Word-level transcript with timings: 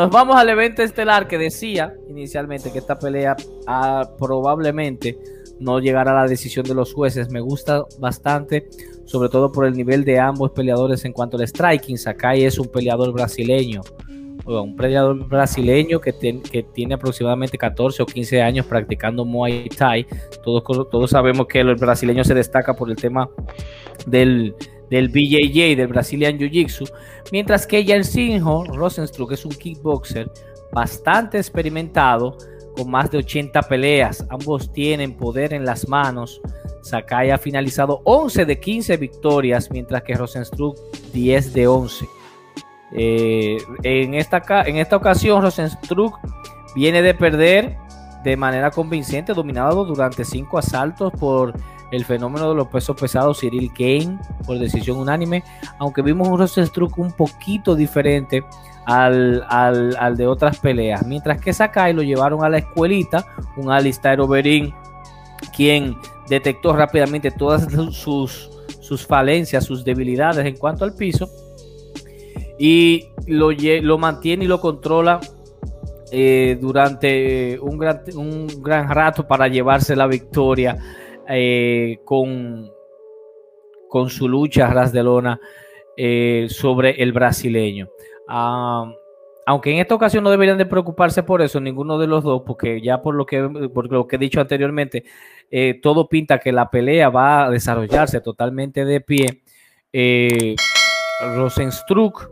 nos 0.00 0.10
vamos 0.10 0.36
al 0.36 0.48
evento 0.48 0.82
estelar 0.82 1.28
que 1.28 1.36
decía 1.36 1.94
inicialmente 2.08 2.72
que 2.72 2.78
esta 2.78 2.98
pelea 2.98 3.36
ah, 3.66 4.08
probablemente 4.18 5.18
no 5.58 5.78
llegará 5.78 6.12
a 6.12 6.22
la 6.22 6.26
decisión 6.26 6.64
de 6.64 6.74
los 6.74 6.94
jueces. 6.94 7.30
Me 7.30 7.40
gusta 7.40 7.84
bastante, 7.98 8.70
sobre 9.04 9.28
todo 9.28 9.52
por 9.52 9.66
el 9.66 9.74
nivel 9.74 10.06
de 10.06 10.18
ambos 10.18 10.52
peleadores 10.52 11.04
en 11.04 11.12
cuanto 11.12 11.36
al 11.36 11.46
striking. 11.46 11.98
Sakai 11.98 12.44
es 12.44 12.58
un 12.58 12.68
peleador 12.68 13.12
brasileño, 13.12 13.82
un 14.46 14.74
peleador 14.74 15.28
brasileño 15.28 16.00
que, 16.00 16.14
tiene 16.14 16.94
aproximadamente 16.94 17.58
14 17.58 18.02
o 18.02 18.06
15 18.06 18.40
años 18.40 18.64
practicando 18.64 19.26
Muay 19.26 19.68
Thai. 19.68 20.06
Todos, 20.42 20.64
todos 20.88 21.10
sabemos 21.10 21.46
que 21.46 21.60
el 21.60 21.74
brasileño 21.74 22.24
se 22.24 22.32
destaca 22.32 22.72
por 22.72 22.88
el 22.88 22.96
tema 22.96 23.28
del, 24.06 24.54
del 24.90 25.08
BJJ, 25.08 25.76
del 25.76 25.86
Brazilian 25.86 26.38
Jiu-Jitsu, 26.38 26.90
mientras 27.32 27.66
que 27.66 27.84
Yersinho 27.84 28.64
Rosenstruck 28.64 29.32
es 29.32 29.44
un 29.44 29.52
kickboxer 29.52 30.30
bastante 30.72 31.38
experimentado, 31.38 32.36
con 32.76 32.90
más 32.90 33.10
de 33.10 33.18
80 33.18 33.62
peleas. 33.62 34.24
Ambos 34.30 34.72
tienen 34.72 35.16
poder 35.16 35.52
en 35.52 35.64
las 35.64 35.88
manos. 35.88 36.40
Sakai 36.82 37.30
ha 37.30 37.38
finalizado 37.38 38.00
11 38.04 38.44
de 38.44 38.58
15 38.58 38.96
victorias, 38.96 39.70
mientras 39.70 40.02
que 40.02 40.14
Rosenstruck 40.14 40.78
10 41.12 41.52
de 41.52 41.66
11. 41.66 42.06
Eh, 42.92 43.58
en, 43.82 44.14
esta, 44.14 44.42
en 44.66 44.76
esta 44.76 44.96
ocasión, 44.96 45.42
Rosenstruck 45.42 46.18
viene 46.74 47.02
de 47.02 47.14
perder 47.14 47.76
de 48.24 48.36
manera 48.36 48.70
convincente, 48.70 49.32
dominado 49.32 49.84
durante 49.84 50.24
5 50.24 50.58
asaltos 50.58 51.12
por 51.18 51.54
el 51.90 52.04
fenómeno 52.04 52.50
de 52.50 52.54
los 52.54 52.68
pesos 52.68 52.96
pesados 52.98 53.40
Cyril 53.40 53.70
Kane 53.72 54.18
por 54.46 54.58
decisión 54.58 54.98
unánime, 54.98 55.42
aunque 55.78 56.02
vimos 56.02 56.28
un 56.28 56.38
Rosenstruck 56.38 56.98
un 56.98 57.12
poquito 57.12 57.74
diferente 57.74 58.44
al, 58.86 60.16
de 60.16 60.26
otras 60.26 60.58
peleas. 60.58 61.06
Mientras 61.06 61.40
que 61.40 61.52
Sakai 61.52 61.92
lo 61.92 62.02
llevaron 62.02 62.44
a 62.44 62.48
la 62.48 62.58
escuelita, 62.58 63.24
un 63.56 63.70
Alistair 63.70 64.20
Overeem, 64.20 64.72
quien 65.56 65.96
detectó 66.28 66.72
rápidamente 66.72 67.30
todas 67.30 67.66
sus, 67.92 68.50
sus 68.80 69.06
falencias, 69.06 69.64
sus 69.64 69.84
debilidades 69.84 70.46
en 70.46 70.56
cuanto 70.56 70.84
al 70.84 70.94
piso, 70.94 71.28
y 72.58 73.08
lo, 73.26 73.50
lo 73.52 73.98
mantiene 73.98 74.44
y 74.44 74.48
lo 74.48 74.60
controla 74.60 75.18
eh, 76.12 76.58
durante 76.60 77.58
un 77.60 77.78
gran, 77.78 78.02
un 78.14 78.48
gran 78.60 78.88
rato 78.88 79.26
para 79.26 79.48
llevarse 79.48 79.94
la 79.94 80.06
victoria 80.06 80.76
eh, 81.30 82.00
con, 82.04 82.70
con 83.88 84.10
su 84.10 84.28
lucha 84.28 84.68
ras 84.68 84.92
de 84.92 85.02
lona 85.02 85.40
eh, 85.96 86.46
sobre 86.48 87.02
el 87.02 87.12
brasileño. 87.12 87.88
Ah, 88.28 88.92
aunque 89.46 89.72
en 89.72 89.78
esta 89.78 89.94
ocasión 89.94 90.22
no 90.22 90.30
deberían 90.30 90.58
de 90.58 90.66
preocuparse 90.66 91.22
por 91.22 91.42
eso, 91.42 91.60
ninguno 91.60 91.98
de 91.98 92.06
los 92.06 92.22
dos, 92.22 92.42
porque 92.46 92.80
ya 92.80 93.02
por 93.02 93.14
lo 93.14 93.26
que, 93.26 93.70
por 93.72 93.90
lo 93.90 94.06
que 94.06 94.16
he 94.16 94.18
dicho 94.18 94.40
anteriormente, 94.40 95.04
eh, 95.50 95.74
todo 95.80 96.08
pinta 96.08 96.38
que 96.38 96.52
la 96.52 96.70
pelea 96.70 97.08
va 97.08 97.46
a 97.46 97.50
desarrollarse 97.50 98.20
totalmente 98.20 98.84
de 98.84 99.00
pie. 99.00 99.42
Rosenstruck 101.34 102.30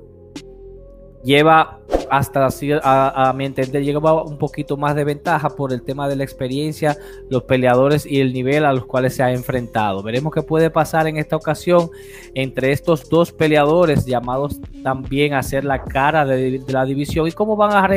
lleva 1.24 1.77
hasta 2.10 2.46
a, 2.46 3.28
a, 3.28 3.32
mi 3.32 3.44
entender 3.44 3.82
llegaba 3.82 4.22
un 4.22 4.38
poquito 4.38 4.76
más 4.76 4.94
de 4.94 5.04
ventaja 5.04 5.50
por 5.50 5.72
el 5.72 5.82
tema 5.82 6.08
de 6.08 6.16
la 6.16 6.24
experiencia, 6.24 6.96
los 7.30 7.44
peleadores 7.44 8.06
y 8.06 8.20
el 8.20 8.32
nivel 8.32 8.64
a 8.64 8.72
los 8.72 8.84
cuales 8.86 9.14
se 9.14 9.22
ha 9.22 9.32
enfrentado. 9.32 10.02
Veremos 10.02 10.32
qué 10.32 10.42
puede 10.42 10.70
pasar 10.70 11.06
en 11.06 11.16
esta 11.16 11.36
ocasión 11.36 11.90
entre 12.34 12.72
estos 12.72 13.08
dos 13.08 13.32
peleadores 13.32 14.06
llamados 14.06 14.60
también 14.82 15.34
a 15.34 15.42
ser 15.42 15.64
la 15.64 15.82
cara 15.82 16.24
de, 16.24 16.62
la 16.68 16.84
división 16.84 17.28
y 17.28 17.32
cómo 17.32 17.56
van 17.56 17.72
a, 17.72 17.88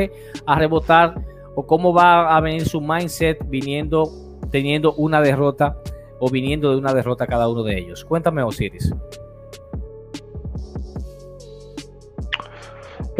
a 0.45 0.55
rebotar 0.59 1.15
o 1.55 1.65
cómo 1.65 1.93
va 1.93 2.35
a 2.35 2.39
venir 2.41 2.67
su 2.67 2.81
mindset 2.81 3.37
viniendo 3.49 4.09
teniendo 4.51 4.93
una 4.93 5.21
derrota 5.21 5.77
o 6.19 6.29
viniendo 6.29 6.71
de 6.71 6.77
una 6.77 6.93
derrota 6.93 7.25
cada 7.25 7.49
uno 7.49 7.63
de 7.63 7.79
ellos. 7.79 8.05
Cuéntame 8.05 8.43
Osiris. 8.43 8.93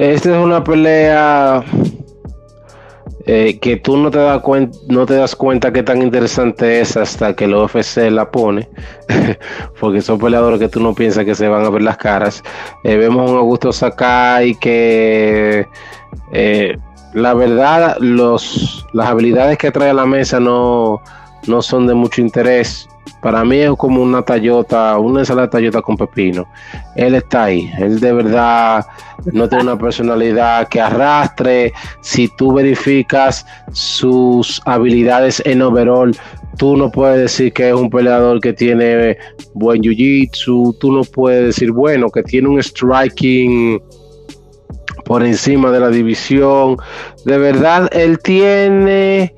Esta 0.02 0.36
es 0.36 0.44
una 0.44 0.64
pelea 0.64 1.64
eh, 3.28 3.60
que 3.60 3.78
tú 3.78 3.98
no 3.98 4.10
te, 4.10 4.18
das 5.14 5.36
cuenta 5.36 5.72
que 5.72 5.84
tan 5.84 6.02
interesante 6.02 6.82
es 6.82 6.98
hasta 6.98 7.36
que 7.36 7.46
el 7.46 7.54
UFC 7.54 8.10
la 8.10 8.32
pone, 8.32 8.68
porque 9.80 10.02
son 10.02 10.18
peleadores 10.18 10.60
que 10.60 10.70
tú 10.70 10.80
no 10.80 10.96
piensas 10.96 11.24
que 11.24 11.36
se 11.36 11.48
van 11.48 11.66
a 11.66 11.70
ver 11.70 11.84
las 11.84 11.98
caras. 11.98 12.42
Eh, 12.84 12.98
vemos 12.98 13.30
a 13.30 13.32
un 13.32 13.38
Augusto 13.38 13.72
Sakai 13.72 14.56
que 14.56 15.68
eh, 16.34 16.78
la 17.14 17.36
verdad 17.36 17.98
los, 18.00 18.88
las 18.94 19.08
habilidades 19.08 19.60
que 19.60 19.70
trae 19.70 19.92
a 19.92 19.94
la 19.94 20.08
mesa 20.08 20.40
no, 20.40 21.00
no 21.48 21.62
son 21.62 21.88
de 21.88 21.94
mucho 21.94 22.22
interés. 22.22 22.88
Para 23.22 23.44
mí 23.44 23.58
es 23.58 23.72
como 23.78 24.02
una 24.02 24.24
Tayota, 24.24 24.98
una 24.98 25.20
ensalada 25.20 25.48
de 25.48 25.52
Tayota 25.52 25.82
con 25.82 25.98
pepino. 25.98 26.48
Él 26.96 27.16
está 27.16 27.46
ahí. 27.46 27.72
Él 27.78 28.00
de 28.00 28.14
verdad 28.14 28.86
no 29.32 29.48
tiene 29.48 29.66
una 29.66 29.78
personalidad 29.78 30.68
que 30.68 30.82
arrastre. 30.82 31.74
Si 32.02 32.28
tú 32.36 32.54
verificas 32.54 33.46
sus 33.72 34.62
habilidades 34.66 35.42
en 35.46 35.62
overall, 35.62 36.16
tú 36.58 36.76
no 36.76 36.92
puedes 36.92 37.20
decir 37.20 37.54
que 37.54 37.70
es 37.70 37.76
un 37.76 37.90
peleador 37.90 38.40
que 38.40 38.54
tiene 38.54 39.18
buen 39.54 39.82
jiu-jitsu. 39.82 40.78
Tú 40.80 40.92
no 40.92 41.04
puedes 41.04 41.46
decir, 41.46 41.72
bueno, 41.72 42.10
que 42.10 42.24
tiene 42.24 42.48
un 42.48 42.62
striking 42.62 43.82
por 45.06 45.24
encima 45.24 45.72
de 45.72 45.80
la 45.80 45.90
división. 45.90 46.78
De 47.26 47.38
verdad, 47.38 47.90
él 47.92 48.20
tiene 48.20 49.36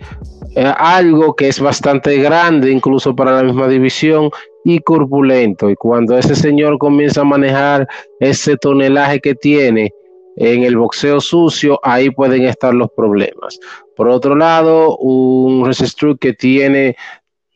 algo 0.55 1.35
que 1.35 1.47
es 1.47 1.59
bastante 1.59 2.17
grande, 2.17 2.71
incluso 2.71 3.15
para 3.15 3.31
la 3.31 3.43
misma 3.43 3.67
división, 3.67 4.29
y 4.63 4.79
corpulento. 4.79 5.69
Y 5.69 5.75
cuando 5.75 6.17
ese 6.17 6.35
señor 6.35 6.77
comienza 6.77 7.21
a 7.21 7.25
manejar 7.25 7.87
ese 8.19 8.55
tonelaje 8.57 9.19
que 9.19 9.35
tiene 9.35 9.91
en 10.37 10.63
el 10.63 10.77
boxeo 10.77 11.19
sucio, 11.19 11.79
ahí 11.83 12.09
pueden 12.09 12.43
estar 12.43 12.73
los 12.73 12.89
problemas. 12.95 13.59
Por 13.95 14.07
otro 14.07 14.35
lado, 14.35 14.97
un 14.97 15.65
Resestruck 15.65 16.19
que 16.19 16.33
tiene 16.33 16.95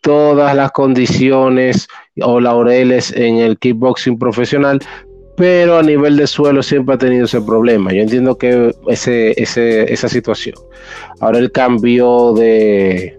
todas 0.01 0.55
las 0.55 0.71
condiciones 0.71 1.87
o 2.21 2.39
laureles 2.39 3.11
en 3.11 3.37
el 3.37 3.57
kickboxing 3.57 4.17
profesional, 4.17 4.79
pero 5.37 5.77
a 5.77 5.83
nivel 5.83 6.17
de 6.17 6.25
suelo 6.25 6.63
siempre 6.63 6.95
ha 6.95 6.97
tenido 6.97 7.25
ese 7.25 7.39
problema. 7.39 7.93
Yo 7.93 8.01
entiendo 8.01 8.39
que 8.39 8.73
ese, 8.87 9.35
esa 9.37 10.09
situación. 10.09 10.55
Ahora 11.19 11.37
el 11.37 11.51
cambio 11.51 12.33
de 12.33 13.15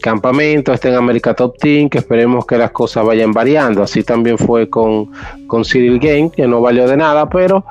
campamento, 0.00 0.72
está 0.72 0.88
en 0.88 0.94
América 0.94 1.34
Top 1.34 1.58
Team, 1.58 1.88
que 1.88 1.98
esperemos 1.98 2.46
que 2.46 2.56
las 2.56 2.70
cosas 2.70 3.04
vayan 3.04 3.32
variando. 3.32 3.82
Así 3.82 4.04
también 4.04 4.38
fue 4.38 4.70
con, 4.70 5.10
con 5.48 5.64
Cyril 5.64 5.98
Game, 5.98 6.30
que 6.30 6.46
no 6.46 6.60
valió 6.60 6.86
de 6.86 6.96
nada, 6.96 7.28
pero 7.28 7.64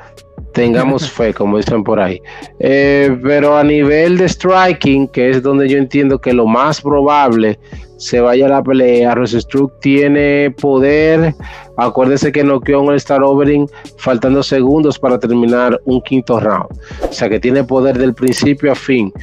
tengamos 0.54 1.10
fe, 1.12 1.34
como 1.34 1.56
dicen 1.56 1.82
por 1.82 2.02
ahí. 2.02 2.22
Eh, 2.60 3.18
pero 3.24 3.58
a 3.58 3.64
nivel 3.64 4.18
de 4.18 4.28
striking, 4.28 5.08
que 5.08 5.30
es 5.30 5.42
donde 5.42 5.70
yo 5.70 5.78
entiendo 5.78 6.20
que 6.20 6.34
lo 6.34 6.46
más 6.46 6.82
probable 6.82 7.58
se 8.00 8.20
vaya 8.22 8.48
a 8.48 8.50
la 8.50 8.64
pelea. 8.64 9.16
Struck 9.26 9.80
tiene 9.80 10.52
poder. 10.60 11.36
Acuérdese 11.78 12.32
que 12.32 12.44
noqueó 12.44 12.82
un 12.82 12.96
Star 12.96 13.22
Overing 13.22 13.70
faltando 13.98 14.42
segundos 14.42 14.98
para 14.98 15.20
terminar 15.20 15.80
un 15.86 16.02
quinto 16.02 16.40
round. 16.40 16.70
O 17.08 17.14
sea 17.14 17.30
que 17.30 17.40
tiene 17.40 17.64
poder 17.64 17.98
del 17.98 18.14
principio 18.14 18.72
a 18.72 18.76
fin. 18.76 19.14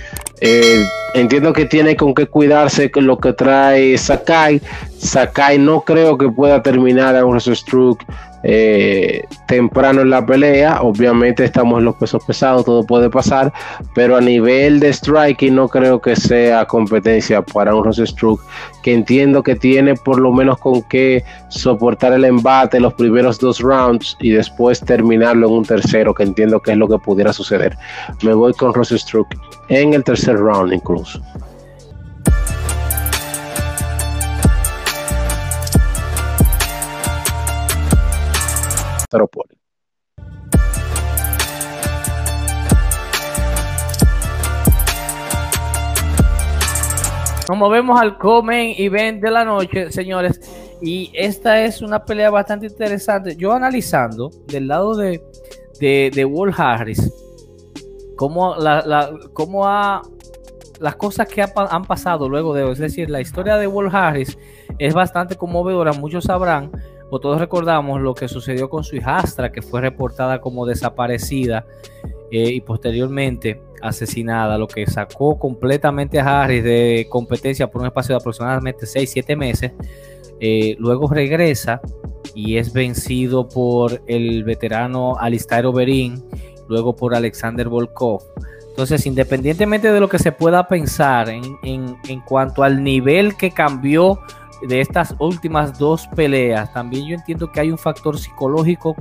Eh, 0.41 0.85
entiendo 1.15 1.53
que 1.53 1.65
tiene 1.65 1.97
con 1.97 2.15
qué 2.15 2.27
cuidarse 2.27 2.91
lo 2.95 3.19
que 3.19 3.33
trae 3.33 3.97
Sakai. 3.99 4.61
Sakai 4.99 5.59
no 5.59 5.81
creo 5.81 6.17
que 6.17 6.29
pueda 6.29 6.63
terminar 6.63 7.17
a 7.17 7.25
un 7.25 7.41
Struck 7.41 8.03
eh, 8.49 9.25
temprano 9.49 10.03
en 10.03 10.11
la 10.11 10.25
pelea. 10.25 10.81
Obviamente 10.83 11.45
estamos 11.45 11.81
en 11.81 11.87
los 11.87 11.97
pesos 11.97 12.23
pesados, 12.25 12.65
todo 12.65 12.85
puede 12.85 13.11
pasar, 13.11 13.53
pero 13.95 14.17
a 14.17 14.21
nivel 14.21 14.79
de 14.79 14.93
striking 14.93 15.55
no 15.55 15.69
creo 15.69 16.01
que 16.01 16.15
sea 16.15 16.65
competencia 16.65 17.43
para 17.43 17.75
un 17.75 17.93
Struck 17.93 18.41
que 18.83 18.95
entiendo 18.95 19.43
que 19.43 19.55
tiene 19.55 19.95
por 19.95 20.19
lo 20.19 20.33
menos 20.33 20.59
con 20.59 20.83
qué 20.83 21.25
soportar 21.49 22.13
el 22.13 22.25
embate 22.25 22.81
los 22.81 22.95
primeros 22.95 23.39
dos 23.39 23.61
rounds 23.61 24.17
y 24.21 24.31
después 24.31 24.81
terminarlo 24.81 25.49
en 25.49 25.55
un 25.55 25.65
tercero, 25.65 26.15
que 26.15 26.23
entiendo 26.23 26.61
que 26.61 26.73
es 26.73 26.77
lo 26.77 26.89
que 26.89 26.99
pudiera 26.99 27.33
suceder. 27.33 27.77
Me 28.23 28.35
voy 28.35 28.53
con 28.53 28.73
Struck 28.85 29.29
en 29.69 29.95
el 29.95 30.05
tercer 30.05 30.37
round 30.37 30.73
incluso. 30.73 31.21
Nos 47.49 47.57
movemos 47.57 48.01
al 48.01 48.19
Comen 48.19 48.75
y 48.77 48.89
ven 48.89 49.21
de 49.21 49.31
la 49.31 49.45
noche, 49.45 49.93
señores. 49.93 50.41
Y 50.83 51.11
esta 51.15 51.63
es 51.63 51.81
una 51.81 52.05
pelea 52.05 52.31
bastante 52.31 52.67
interesante. 52.67 53.37
Yo 53.37 53.53
analizando 53.53 54.31
del 54.47 54.67
lado 54.69 54.97
de, 54.97 55.23
de, 55.81 56.25
Wall 56.25 56.53
Harris, 56.57 57.13
cómo, 58.17 58.57
la, 58.57 59.11
cómo 59.33 59.67
ha, 59.67 60.03
las 60.81 60.97
cosas 60.97 61.29
que 61.29 61.43
han 61.43 61.85
pasado 61.85 62.29
luego 62.29 62.53
de, 62.53 62.71
es 62.71 62.79
decir, 62.79 63.11
la 63.11 63.21
historia 63.21 63.57
de 63.57 63.67
Walt 63.67 63.95
Harris 63.95 64.37
es 64.79 64.93
bastante 64.93 65.37
conmovedora, 65.37 65.93
muchos 65.93 66.25
sabrán, 66.25 66.71
o 67.11 67.21
todos 67.21 67.39
recordamos 67.39 68.01
lo 68.01 68.15
que 68.15 68.29
sucedió 68.29 68.69
con 68.69 68.83
su 68.83 68.97
hijastra, 68.97 69.53
que 69.53 69.63
fue 69.63 69.81
reportada 69.81 70.41
como 70.41 70.67
desaparecida 70.67 71.65
eh, 72.31 72.51
y 72.53 72.61
posteriormente 72.61 73.63
asesinada, 73.83 74.59
lo 74.59 74.67
que 74.67 74.87
sacó 74.87 75.39
completamente 75.39 76.19
a 76.19 76.43
Harris 76.43 76.65
de 76.65 77.07
competencia 77.09 77.71
por 77.71 77.83
un 77.83 77.89
espacio 77.89 78.15
de 78.15 78.21
aproximadamente 78.21 78.87
6-7 78.87 79.37
meses. 79.37 79.73
Eh, 80.41 80.77
luego 80.79 81.09
regresa 81.09 81.81
y 82.35 82.59
es 82.59 82.73
vencido 82.73 83.49
por 83.49 84.03
el 84.07 84.45
veterano 84.45 85.17
Alistair 85.19 85.67
Overeem, 85.67 86.21
luego 86.69 86.95
por 86.97 87.15
Alexander 87.15 87.69
Volkov. 87.69 88.23
Entonces, 88.69 89.07
independientemente 89.07 89.91
de 89.91 90.01
lo 90.01 90.09
que 90.09 90.19
se 90.19 90.33
pueda 90.33 90.69
pensar 90.69 91.31
en, 91.31 91.57
en 91.63 92.21
cuanto 92.27 92.63
al 92.63 92.85
nivel 92.85 93.37
que 93.37 93.51
cambió 93.51 94.21
de 94.63 94.81
estas 94.81 95.15
últimas 95.19 95.79
dos 95.79 96.07
peleas, 96.09 96.73
también 96.73 97.07
yo 97.07 97.15
entiendo 97.15 97.51
que 97.51 97.61
hay 97.61 97.71
un 97.71 97.79
factor 97.79 98.19
psicológico 98.19 98.97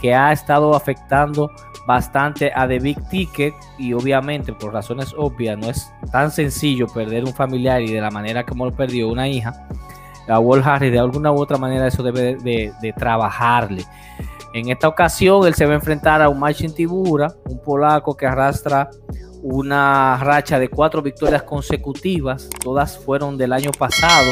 que 0.00 0.14
ha 0.14 0.32
estado 0.32 0.74
afectando 0.74 1.50
bastante 1.86 2.52
a 2.54 2.68
The 2.68 2.78
Big 2.78 3.08
Ticket 3.08 3.54
y 3.78 3.94
obviamente 3.94 4.52
por 4.52 4.72
razones 4.72 5.14
obvias 5.16 5.56
no 5.58 5.70
es 5.70 5.90
tan 6.12 6.30
sencillo 6.30 6.86
perder 6.86 7.24
un 7.24 7.32
familiar 7.32 7.80
y 7.80 7.92
de 7.92 8.00
la 8.00 8.10
manera 8.10 8.44
como 8.44 8.66
lo 8.66 8.72
perdió 8.72 9.08
una 9.08 9.26
hija. 9.28 9.66
A 10.28 10.36
Harris 10.36 10.92
de 10.92 10.98
alguna 10.98 11.32
u 11.32 11.40
otra 11.40 11.56
manera 11.56 11.86
eso 11.86 12.02
debe 12.02 12.36
de, 12.36 12.94
trabajarle. 12.98 13.84
En 14.52 14.68
esta 14.68 14.88
ocasión 14.88 15.46
él 15.46 15.54
se 15.54 15.64
va 15.64 15.72
a 15.72 15.76
enfrentar 15.76 16.20
a 16.20 16.28
un 16.28 16.38
Marcin 16.38 16.74
Tibura, 16.74 17.32
un 17.46 17.62
polaco 17.62 18.14
que 18.14 18.26
arrastra 18.26 18.90
una 19.42 20.18
racha 20.18 20.58
de 20.58 20.68
cuatro 20.68 21.00
victorias 21.00 21.42
consecutivas, 21.44 22.50
todas 22.62 22.98
fueron 22.98 23.38
del 23.38 23.54
año 23.54 23.70
pasado 23.70 24.30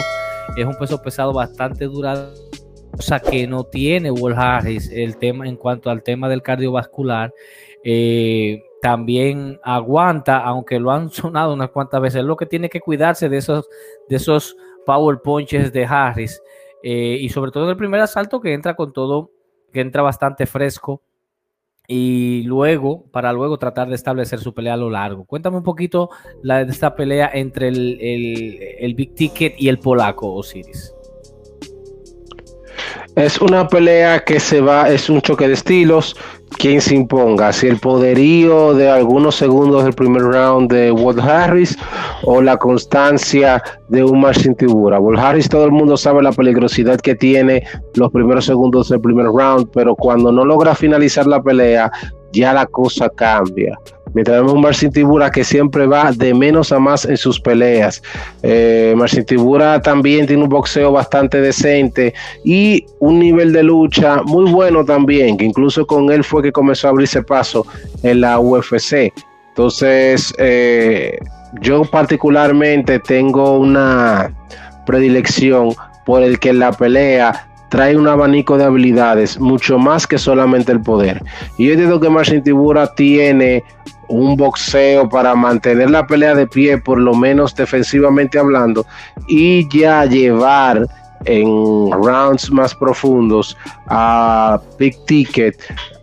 es 0.57 0.65
un 0.65 0.77
peso 0.77 1.01
pesado 1.03 1.33
bastante 1.33 1.87
durado, 1.87 2.33
cosa 2.93 3.21
que 3.21 3.47
no 3.47 3.65
tiene 3.65 4.11
Walt 4.11 4.39
Harris 4.39 4.91
el 4.91 5.17
tema 5.19 5.49
en 5.49 5.57
cuanto 5.57 5.91
al 5.91 6.03
tema 6.03 6.29
del 6.29 6.43
cardiovascular. 6.43 7.33
Eh, 7.85 8.63
también 8.83 9.59
aguanta, 9.63 10.39
aunque 10.39 10.79
lo 10.79 10.91
han 10.91 11.11
sonado 11.13 11.55
unas 11.55 11.71
cuantas 11.71 12.01
veces, 12.01 12.25
lo 12.25 12.37
que 12.37 12.47
tiene 12.47 12.69
que 12.69 12.81
cuidarse 12.81 13.29
de 13.29 13.39
esos, 13.39 13.69
de 14.09 14.17
esos 14.17 14.57
power 14.85 15.21
punches 15.23 15.73
de 15.73 15.85
Harris. 15.85 16.41
Eh, 16.83 17.19
y 17.21 17.29
sobre 17.31 17.51
todo 17.51 17.65
en 17.65 17.71
el 17.71 17.77
primer 17.77 18.01
asalto 18.01 18.41
que 18.41 18.53
entra 18.53 18.77
con 18.77 18.93
todo, 18.93 19.31
que 19.73 19.81
entra 19.81 20.03
bastante 20.03 20.47
fresco 20.47 21.03
y 21.88 22.43
luego, 22.43 23.05
para 23.12 23.33
luego 23.33 23.59
tratar 23.59 23.88
de 23.88 23.94
establecer 23.94 24.41
su 24.41 24.55
pelea 24.55 24.75
a 24.75 24.79
lo 24.79 24.91
largo. 24.91 25.25
Cuéntame 25.25 25.59
un 25.59 25.62
poquito 25.62 26.11
la, 26.43 26.65
de 26.65 26.73
esta 26.73 26.97
pelea 26.97 27.31
entre 27.33 27.69
el, 27.69 27.99
el, 28.00 28.94
Big 28.94 29.15
Ticket 29.15 29.55
y 29.59 29.69
el 29.69 29.79
polaco 29.79 30.33
Osiris. 30.35 30.96
Es 33.17 33.41
una 33.41 33.67
pelea 33.67 34.23
que 34.25 34.39
se 34.39 34.61
va, 34.61 34.91
es 34.91 35.09
un 35.09 35.23
choque 35.23 35.49
de 35.49 35.55
estilos 35.55 36.15
quien 36.59 36.83
se 36.83 36.95
imponga, 36.95 37.51
si 37.51 37.67
el 37.67 37.79
poderío 37.79 38.75
de 38.75 38.91
algunos 38.91 39.37
segundos 39.37 39.85
del 39.85 39.95
primer 39.95 40.21
round 40.21 40.71
de 40.71 40.93
Walt 40.93 41.21
Harris 41.21 41.79
o 42.25 42.43
la 42.43 42.59
constancia 42.59 43.63
de 43.89 44.05
un 44.05 44.21
Marcin 44.21 44.55
Tibura. 44.55 45.01
Walt 45.01 45.19
Harris 45.19 45.49
todo 45.49 45.65
el 45.65 45.73
mundo 45.73 45.97
sabe 45.97 46.23
la 46.23 46.33
peligrosidad 46.33 47.01
que 47.01 47.15
tiene 47.15 47.67
los 47.95 48.13
primeros 48.13 48.45
segundos 48.45 48.91
del 48.91 49.01
primer 49.01 49.29
round, 49.29 49.71
pero 49.73 49.97
cuando 49.97 50.31
no 50.31 50.45
logra 50.45 50.75
finalizar 50.75 51.27
la 51.27 51.43
pelea, 51.43 51.91
ya 52.33 52.53
la 52.53 52.67
cosa 52.67 53.09
cambia. 53.09 53.79
Mientras 54.17 54.39
vemos 54.39 54.55
un 54.55 54.63
Marcin 54.63 54.91
Tibura 54.91 55.31
que 55.31 55.45
siempre 55.45 55.87
va 55.87 56.11
de 56.11 56.33
menos 56.33 56.73
a 56.73 56.79
más 56.79 57.05
en 57.05 57.19
sus 57.19 57.39
peleas. 57.39 58.03
Eh, 58.43 58.95
Marcin 58.97 59.27
Tibura 59.27 59.83
también 59.83 60.27
tiene 60.27 60.43
un 60.43 60.49
boxeo 60.49 60.91
bastante 60.91 61.39
decente 61.39 62.15
y 62.43 62.87
un 62.99 63.19
nivel 63.19 63.53
de 63.53 63.63
lucha 63.63 64.23
muy 64.23 64.51
bueno 64.51 64.87
también, 64.87 65.37
que 65.37 65.45
incluso 65.45 65.87
con 65.87 66.11
él 66.11 66.25
fue 66.25 66.43
que 66.43 66.51
comenzó 66.51 66.87
a 66.87 66.93
abrirse 66.93 67.23
paso 67.23 67.67
en 68.03 68.23
la 68.23 68.41
UFC. 68.41 69.13
Entonces, 69.51 70.33
eh, 70.39 71.19
yo 71.61 71.83
particularmente 71.83 72.99
tengo 73.01 73.59
una 73.59 74.35
predilección 74.87 75.75
por 76.07 76.23
el 76.23 76.39
que 76.39 76.55
la 76.55 76.73
pelea 76.73 77.49
trae 77.69 77.97
un 77.97 78.09
abanico 78.09 78.57
de 78.57 78.65
habilidades, 78.65 79.39
mucho 79.39 79.79
más 79.79 80.07
que 80.07 80.17
solamente 80.17 80.73
el 80.73 80.81
poder. 80.81 81.23
Y 81.59 81.67
yo 81.67 81.73
entiendo 81.73 82.01
que 82.01 82.09
Marcin 82.09 82.43
Tibura 82.43 82.95
tiene 82.95 83.62
un 84.08 84.37
boxeo 84.37 85.08
para 85.08 85.35
mantener 85.35 85.91
la 85.91 86.06
pelea 86.06 86.35
de 86.35 86.47
pie, 86.47 86.79
por 86.79 86.99
lo 86.99 87.14
menos 87.14 87.55
defensivamente 87.55 88.38
hablando, 88.38 88.87
y 89.29 89.69
ya 89.69 90.05
llevar 90.05 90.87
en 91.25 91.91
rounds 91.93 92.50
más 92.50 92.75
profundos 92.75 93.56
a 93.87 94.61
Big 94.79 94.97
Ticket 95.06 95.56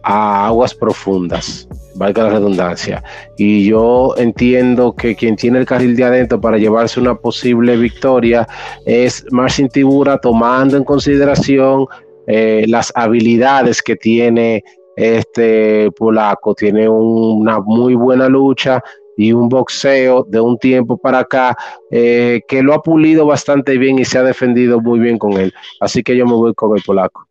a 0.04 0.48
aguas 0.48 0.74
profundas, 0.74 1.68
valga 1.96 2.24
la 2.24 2.30
redundancia. 2.32 3.04
Y 3.38 3.66
yo 3.66 4.16
entiendo 4.18 4.94
que 4.94 5.16
quien 5.16 5.36
tiene 5.36 5.60
el 5.60 5.66
carril 5.66 5.96
de 5.96 6.04
adentro 6.04 6.42
para 6.42 6.58
llevarse 6.58 7.00
una 7.00 7.16
posible 7.16 7.78
victoria 7.78 8.48
es 8.86 9.26
Marcin 9.32 9.70
Tibura, 9.70 10.18
tomando 10.18 10.76
en 10.76 10.84
consideración 10.84 11.86
eh, 12.28 12.66
las 12.68 12.92
habilidades 12.96 13.82
que 13.82 13.96
tiene 13.96 14.64
este 14.96 15.90
polaco 15.92 16.54
tiene 16.54 16.88
una 16.88 17.60
muy 17.60 17.96
buena 17.96 18.30
lucha 18.30 18.82
y 19.16 19.32
un 19.32 19.50
boxeo 19.50 20.26
de 20.28 20.40
un 20.40 20.58
tiempo 20.58 20.98
para 20.98 21.20
acá 21.20 21.56
eh, 21.92 22.42
que 22.48 22.64
lo 22.64 22.74
ha 22.74 22.82
pulido 22.82 23.26
bastante 23.26 23.78
bien 23.78 24.00
y 24.00 24.06
se 24.06 24.18
ha 24.18 24.24
defendido 24.24 24.82
muy 24.82 25.00
bien 25.00 25.18
con 25.18 25.34
él. 25.34 25.54
Así 25.80 26.04
que 26.04 26.18
yo 26.18 26.26
me 26.26 26.34
voy 26.34 26.54
con 26.54 26.76
el 26.76 26.84
polaco. 26.84 27.28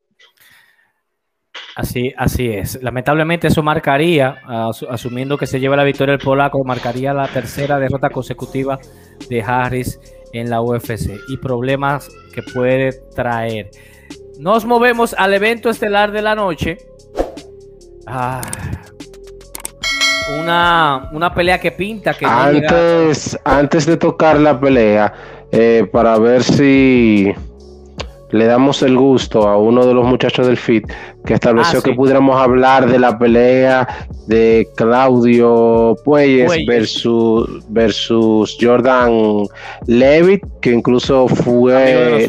Así, 1.75 2.13
así 2.17 2.49
es. 2.49 2.83
Lamentablemente 2.83 3.49
eso 3.49 3.63
marcaría, 3.63 4.37
asumiendo 4.91 5.39
que 5.39 5.47
se 5.47 5.59
lleva 5.59 5.75
la 5.75 5.85
victoria 5.85 6.13
el 6.13 6.21
polaco, 6.21 6.63
marcaría 6.65 7.15
la 7.15 7.29
tercera 7.29 7.79
derrota 7.79 8.11
consecutiva 8.11 8.79
de 9.31 9.43
Harris 9.43 9.99
en 10.35 10.51
la 10.51 10.61
UFC 10.61 11.19
y 11.29 11.37
problemas 11.39 12.09
que 12.35 12.43
puede 12.43 12.93
traer. 13.15 13.71
Nos 14.39 14.67
movemos 14.67 15.15
al 15.15 15.33
evento 15.35 15.71
estelar 15.71 16.13
de 16.13 16.23
la 16.23 16.35
noche, 16.35 16.77
Ah, 18.07 18.41
una, 20.41 21.11
una 21.13 21.35
pelea 21.35 21.61
que 21.61 21.73
pinta 21.73 22.15
que 22.15 22.27
antes, 22.27 23.39
antes 23.45 23.87
de 23.87 23.97
tocar 23.97 24.39
la 24.39 24.59
pelea, 24.59 25.13
eh, 25.51 25.87
para 25.93 26.19
ver 26.19 26.43
si 26.43 27.33
le 28.33 28.47
damos 28.47 28.83
el 28.83 28.97
gusto 28.97 29.47
a 29.47 29.59
uno 29.59 29.87
de 29.87 29.93
los 29.93 30.07
muchachos 30.07 30.47
del 30.47 30.57
FIT 30.57 30.91
que 31.25 31.35
estableció 31.35 31.81
ah, 31.81 31.83
que 31.83 31.93
pudiéramos 31.93 32.41
hablar 32.41 32.91
de 32.91 32.99
la 32.99 33.19
pelea 33.19 33.87
de 34.27 34.69
Claudio 34.75 35.95
Puelles, 36.03 36.51
Versus, 36.67 37.63
versus 37.69 38.57
Jordan 38.59 39.47
Levitt, 39.87 40.43
que 40.61 40.73
incluso 40.73 41.29
fue 41.29 42.27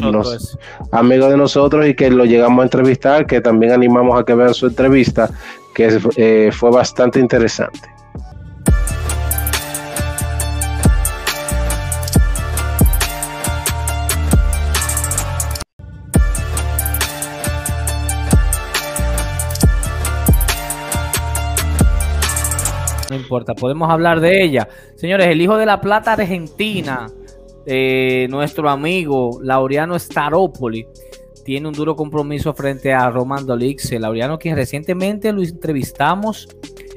amigo 0.92 1.28
de, 1.28 1.36
nosotros, 1.36 1.86
y 1.88 1.94
que 1.94 2.10
lo 2.10 2.26
llegamos 2.26 2.60
a 2.60 2.64
entrevistar, 2.64 3.26
que 3.26 3.40
también 3.40 3.72
animamos 3.72 4.20
a 4.20 4.24
que 4.24 4.34
vean 4.34 4.52
su 4.52 4.66
entrevista, 4.66 5.30
que 5.74 6.00
eh, 6.16 6.50
fue 6.52 6.70
bastante 6.70 7.18
interesante. 7.18 7.90
No 23.10 23.16
importa, 23.16 23.54
podemos 23.54 23.90
hablar 23.90 24.20
de 24.20 24.42
ella. 24.42 24.68
Señores, 24.96 25.26
el 25.26 25.40
hijo 25.40 25.56
de 25.56 25.66
la 25.66 25.80
plata 25.80 26.12
argentina, 26.12 27.06
nuestro 28.28 28.68
amigo 28.68 29.40
Laureano 29.42 29.98
Staropoli, 29.98 30.86
tiene 31.44 31.68
un 31.68 31.74
duro 31.74 31.94
compromiso 31.94 32.54
frente 32.54 32.92
a 32.92 33.10
Romando 33.10 33.54
Lixe. 33.56 33.98
Laureano, 33.98 34.38
quien 34.38 34.56
recientemente 34.56 35.32
lo 35.32 35.42
entrevistamos 35.42 36.48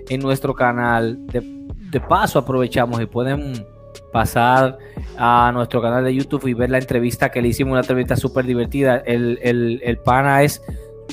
en 0.10 0.22
nuestro 0.22 0.54
canal. 0.54 1.20
De, 1.28 2.02
paso, 2.02 2.40
aprovechamos 2.40 3.02
y 3.02 3.06
pueden 3.06 3.66
pasar 4.14 4.78
a 5.18 5.52
nuestro 5.54 5.82
canal 5.82 6.04
de 6.04 6.14
YouTube 6.14 6.48
y 6.48 6.54
ver 6.54 6.70
la 6.70 6.78
entrevista 6.78 7.30
que 7.30 7.42
le 7.42 7.50
hicimos, 7.50 7.72
una 7.72 7.82
entrevista 7.82 8.16
súper 8.16 8.46
divertida. 8.46 8.98
El, 8.98 9.40
el, 9.42 9.98
pana 10.00 10.44
es 10.44 10.62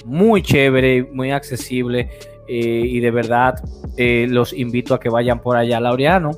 muy 0.04 0.42
chévere, 0.42 1.04
muy 1.12 1.30
accesible 1.30 2.10
eh, 2.46 2.82
y 2.84 3.00
de 3.00 3.10
verdad 3.10 3.54
eh, 3.96 4.26
los 4.28 4.52
invito 4.52 4.94
a 4.94 5.00
que 5.00 5.08
vayan 5.08 5.40
por 5.40 5.56
allá. 5.56 5.80
Laureano, 5.80 6.32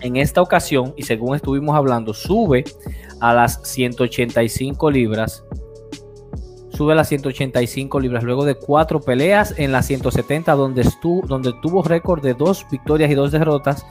en 0.00 0.16
esta 0.16 0.40
ocasión, 0.40 0.94
y 0.96 1.02
según 1.02 1.34
estuvimos 1.34 1.76
hablando, 1.76 2.14
sube 2.14 2.64
a 3.20 3.34
las 3.34 3.60
185 3.62 4.90
libras 4.90 5.44
sube 6.74 6.92
a 6.92 6.96
las 6.96 7.08
185 7.08 8.00
libras 8.00 8.24
luego 8.24 8.44
de 8.44 8.56
cuatro 8.56 9.00
peleas 9.00 9.54
en 9.56 9.72
las 9.72 9.86
170 9.86 10.54
donde, 10.54 10.82
estuvo, 10.82 11.26
donde 11.26 11.52
tuvo 11.62 11.82
récord 11.82 12.22
de 12.22 12.34
dos 12.34 12.66
victorias 12.70 13.10
y 13.10 13.14
dos 13.14 13.32
derrotas, 13.32 13.86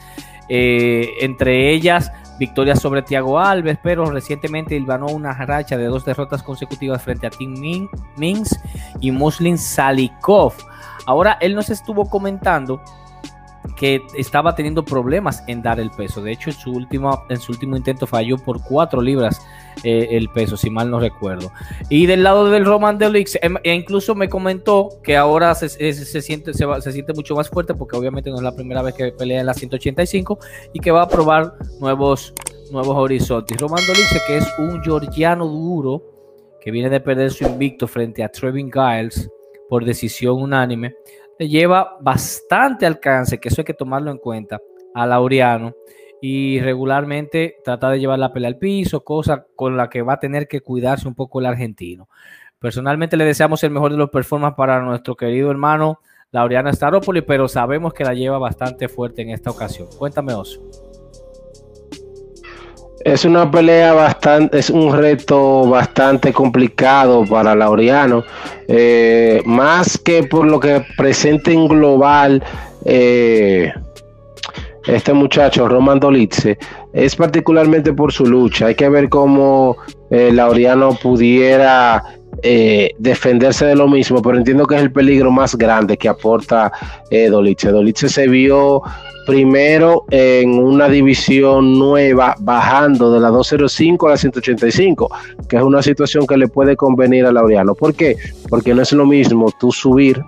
eh, 0.49 1.09
entre 1.21 1.71
ellas 1.71 2.11
victorias 2.39 2.81
sobre 2.81 3.01
Thiago 3.01 3.39
Alves, 3.39 3.77
pero 3.81 4.05
recientemente 4.05 4.79
ganó 4.85 5.07
una 5.07 5.33
racha 5.33 5.77
de 5.77 5.85
dos 5.85 6.03
derrotas 6.03 6.43
consecutivas 6.43 7.01
frente 7.01 7.27
a 7.27 7.29
Tim 7.29 7.53
Mings 8.17 8.59
y 8.99 9.11
Muslin 9.11 9.57
Salikov. 9.57 10.53
Ahora 11.05 11.37
él 11.41 11.55
nos 11.55 11.69
estuvo 11.69 12.09
comentando 12.09 12.81
que 13.75 14.01
estaba 14.17 14.55
teniendo 14.55 14.83
problemas 14.83 15.43
en 15.47 15.61
dar 15.61 15.79
el 15.79 15.89
peso. 15.91 16.21
De 16.21 16.31
hecho, 16.31 16.49
en 16.49 16.55
su 16.55 16.71
último, 16.71 17.25
en 17.29 17.39
su 17.39 17.51
último 17.51 17.75
intento 17.75 18.05
falló 18.05 18.37
por 18.37 18.61
4 18.63 19.01
libras 19.01 19.41
eh, 19.83 20.09
el 20.11 20.29
peso, 20.29 20.57
si 20.57 20.69
mal 20.69 20.89
no 20.89 20.99
recuerdo. 20.99 21.51
Y 21.89 22.05
del 22.05 22.23
lado 22.23 22.49
del 22.49 22.65
Roman 22.65 22.97
Delix, 22.97 23.37
em, 23.41 23.55
e 23.63 23.73
incluso 23.73 24.15
me 24.15 24.29
comentó 24.29 24.89
que 25.03 25.17
ahora 25.17 25.55
se, 25.55 25.69
siente, 25.69 26.53
se, 26.53 26.91
siente 26.91 27.13
mucho 27.13 27.35
más 27.35 27.49
fuerte 27.49 27.73
porque 27.73 27.97
obviamente 27.97 28.29
no 28.29 28.37
es 28.37 28.43
la 28.43 28.55
primera 28.55 28.81
vez 28.81 28.93
que 28.93 29.11
pelea 29.11 29.39
en 29.39 29.45
la 29.45 29.53
185 29.53 30.39
y 30.73 30.79
que 30.79 30.91
va 30.91 31.03
a 31.03 31.07
probar 31.07 31.53
nuevos, 31.79 32.33
nuevos 32.71 32.95
horizontes. 32.95 33.57
Roman 33.57 33.83
Delix, 33.87 34.23
que 34.27 34.37
es 34.37 34.47
un 34.59 34.81
georgiano 34.83 35.47
duro 35.47 36.03
que 36.61 36.71
viene 36.71 36.89
de 36.89 36.99
perder 37.01 37.31
su 37.31 37.43
invicto 37.43 37.87
frente 37.87 38.23
a 38.23 38.29
Trevin 38.29 38.71
Giles 38.71 39.29
por 39.67 39.83
decisión 39.83 40.41
unánime 40.41 40.95
le 41.39 41.49
lleva 41.49 41.97
bastante 42.01 42.85
alcance, 42.85 43.39
que 43.39 43.49
eso 43.49 43.61
hay 43.61 43.65
que 43.65 43.73
tomarlo 43.73 44.11
en 44.11 44.17
cuenta, 44.17 44.59
a 44.93 45.05
Laureano. 45.05 45.73
Y 46.21 46.61
regularmente 46.61 47.57
trata 47.65 47.89
de 47.89 47.99
llevar 47.99 48.17
la 48.17 48.31
pelea 48.31 48.47
al 48.47 48.57
piso, 48.57 49.03
cosa 49.03 49.45
con 49.55 49.75
la 49.75 49.89
que 49.89 50.01
va 50.01 50.13
a 50.13 50.19
tener 50.19 50.47
que 50.47 50.61
cuidarse 50.61 51.07
un 51.07 51.15
poco 51.15 51.39
el 51.39 51.45
argentino. 51.45 52.07
Personalmente 52.59 53.17
le 53.17 53.25
deseamos 53.25 53.61
el 53.65 53.71
mejor 53.71 53.91
de 53.91 53.97
los 53.97 54.09
performances 54.09 54.55
para 54.55 54.81
nuestro 54.81 55.15
querido 55.15 55.51
hermano 55.51 55.99
Laureano 56.31 56.71
Staropoli, 56.71 57.21
pero 57.21 57.47
sabemos 57.47 57.93
que 57.93 58.03
la 58.03 58.13
lleva 58.13 58.39
bastante 58.39 58.87
fuerte 58.87 59.21
en 59.21 59.29
esta 59.29 59.51
ocasión. 59.51 59.87
Cuéntame, 59.97 60.33
Oso. 60.33 60.61
Es 63.03 63.25
una 63.25 63.51
pelea 63.51 63.91
bastante, 63.91 64.59
es 64.59 64.69
un 64.69 64.95
reto 64.95 65.67
bastante 65.67 66.31
complicado 66.31 67.25
para 67.25 67.53
Laureano, 67.53 68.23
eh, 68.69 69.41
más 69.43 69.97
que 69.97 70.23
por 70.23 70.47
lo 70.47 70.57
que 70.57 70.85
presenta 70.95 71.51
en 71.51 71.67
global 71.67 72.41
eh, 72.85 73.73
este 74.87 75.11
muchacho 75.11 75.67
Roman 75.67 75.99
Dolitze, 75.99 76.57
es 76.93 77.17
particularmente 77.17 77.91
por 77.91 78.13
su 78.13 78.25
lucha. 78.25 78.67
Hay 78.67 78.75
que 78.75 78.87
ver 78.87 79.09
cómo 79.09 79.75
eh, 80.09 80.31
Laureano 80.31 80.93
pudiera 80.95 82.03
defenderse 82.97 83.65
de 83.65 83.75
lo 83.75 83.87
mismo, 83.87 84.21
pero 84.21 84.37
entiendo 84.37 84.65
que 84.65 84.75
es 84.75 84.81
el 84.81 84.91
peligro 84.91 85.31
más 85.31 85.55
grande 85.55 85.97
que 85.97 86.09
aporta 86.09 86.73
Dolitze. 87.09 87.69
Dolitze 87.69 88.09
se 88.09 88.27
vio 88.27 88.81
primero 89.25 90.05
en 90.09 90.59
una 90.59 90.87
división 90.89 91.77
nueva, 91.79 92.35
bajando 92.39 93.11
de 93.11 93.19
la 93.19 93.29
205 93.29 94.07
a 94.07 94.11
la 94.11 94.17
185, 94.17 95.09
que 95.47 95.57
es 95.57 95.63
una 95.63 95.81
situación 95.81 96.27
que 96.27 96.37
le 96.37 96.47
puede 96.47 96.75
convenir 96.75 97.25
a 97.25 97.31
Laureano. 97.31 97.75
¿Por 97.75 97.93
qué? 97.93 98.17
Porque 98.49 98.73
no 98.73 98.81
es 98.81 98.91
lo 98.91 99.05
mismo 99.05 99.51
tú 99.59 99.71
subir 99.71 100.21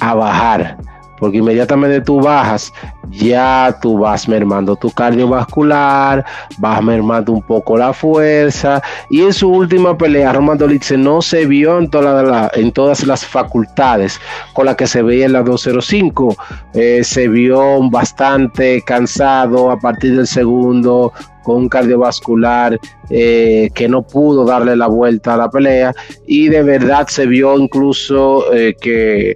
a 0.00 0.14
bajar 0.14 0.78
porque 1.20 1.38
inmediatamente 1.38 2.00
tú 2.00 2.20
bajas, 2.20 2.72
ya 3.10 3.78
tú 3.80 3.98
vas 3.98 4.26
mermando 4.26 4.74
tu 4.74 4.90
cardiovascular, 4.90 6.24
vas 6.58 6.82
mermando 6.82 7.32
un 7.32 7.42
poco 7.42 7.76
la 7.76 7.92
fuerza, 7.92 8.82
y 9.10 9.22
en 9.22 9.32
su 9.32 9.48
última 9.48 9.96
pelea, 9.96 10.32
Roman 10.32 10.58
Dolitze 10.58 10.96
no 10.96 11.22
se 11.22 11.46
vio 11.46 11.78
en, 11.78 11.90
todas 11.90 13.06
las 13.06 13.24
facultades 13.24 14.18
con 14.54 14.66
las 14.66 14.76
que 14.76 14.86
se 14.86 15.02
veía 15.02 15.26
en 15.26 15.34
la 15.34 15.42
205, 15.42 16.36
eh, 16.74 17.04
se 17.04 17.28
vio 17.28 17.88
bastante 17.90 18.82
cansado 18.82 19.70
a 19.70 19.78
partir 19.78 20.16
del 20.16 20.26
segundo, 20.26 21.12
con 21.42 21.56
un 21.56 21.68
cardiovascular 21.68 22.78
eh, 23.08 23.70
que 23.74 23.88
no 23.88 24.02
pudo 24.02 24.44
darle 24.44 24.76
la 24.76 24.86
vuelta 24.86 25.34
a 25.34 25.36
la 25.36 25.50
pelea 25.50 25.92
y 26.26 26.48
de 26.48 26.62
verdad 26.62 27.06
se 27.08 27.26
vio 27.26 27.58
incluso 27.58 28.52
eh, 28.54 28.74
que 28.80 29.34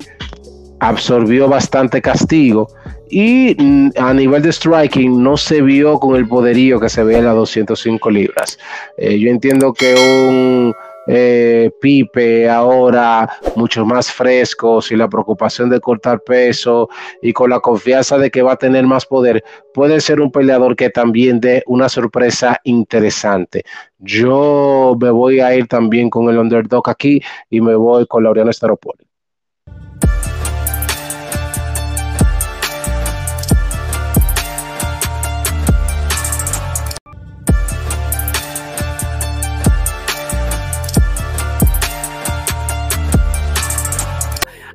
absorbió 0.84 1.48
bastante 1.48 2.02
castigo 2.02 2.68
y 3.08 3.56
mm, 3.58 3.90
a 3.96 4.12
nivel 4.12 4.42
de 4.42 4.52
striking 4.52 5.22
no 5.22 5.36
se 5.38 5.62
vio 5.62 5.98
con 5.98 6.16
el 6.16 6.28
poderío 6.28 6.78
que 6.78 6.90
se 6.90 7.02
ve 7.02 7.16
en 7.16 7.24
las 7.24 7.34
205 7.34 8.10
libras. 8.10 8.58
Eh, 8.98 9.18
yo 9.18 9.30
entiendo 9.30 9.72
que 9.72 9.94
un 9.94 10.74
eh, 11.06 11.70
Pipe 11.80 12.50
ahora 12.50 13.30
mucho 13.56 13.86
más 13.86 14.12
fresco, 14.12 14.82
sin 14.82 14.98
la 14.98 15.08
preocupación 15.08 15.70
de 15.70 15.80
cortar 15.80 16.20
peso 16.20 16.90
y 17.22 17.32
con 17.32 17.48
la 17.48 17.60
confianza 17.60 18.18
de 18.18 18.30
que 18.30 18.42
va 18.42 18.52
a 18.52 18.56
tener 18.56 18.84
más 18.86 19.06
poder, 19.06 19.42
puede 19.72 20.00
ser 20.00 20.20
un 20.20 20.30
peleador 20.30 20.76
que 20.76 20.90
también 20.90 21.40
dé 21.40 21.62
una 21.66 21.88
sorpresa 21.88 22.60
interesante. 22.64 23.64
Yo 23.98 24.96
me 25.00 25.10
voy 25.10 25.40
a 25.40 25.54
ir 25.54 25.66
también 25.66 26.10
con 26.10 26.28
el 26.28 26.38
underdog 26.38 26.90
aquí 26.90 27.22
y 27.48 27.62
me 27.62 27.74
voy 27.74 28.06
con 28.06 28.22
Laureano 28.22 28.52
Staropoli. 28.52 29.13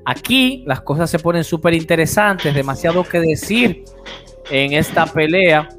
Aquí 0.10 0.64
las 0.66 0.82
cosas 0.82 1.08
se 1.08 1.20
ponen 1.20 1.44
súper 1.44 1.76
interesantes, 1.76 2.56
demasiado 2.56 3.04
que 3.04 3.20
decir 3.20 3.84
en 4.50 4.74
esta 4.74 5.06
pelea, 5.06 5.70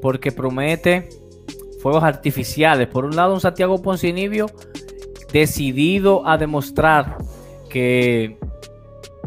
porque 0.00 0.32
promete 0.32 1.08
fuegos 1.80 2.02
artificiales. 2.02 2.88
Por 2.88 3.04
un 3.04 3.14
lado, 3.14 3.34
un 3.34 3.40
Santiago 3.40 3.80
Poncinibio 3.80 4.46
decidido 5.32 6.26
a 6.26 6.36
demostrar 6.36 7.18
que 7.70 8.36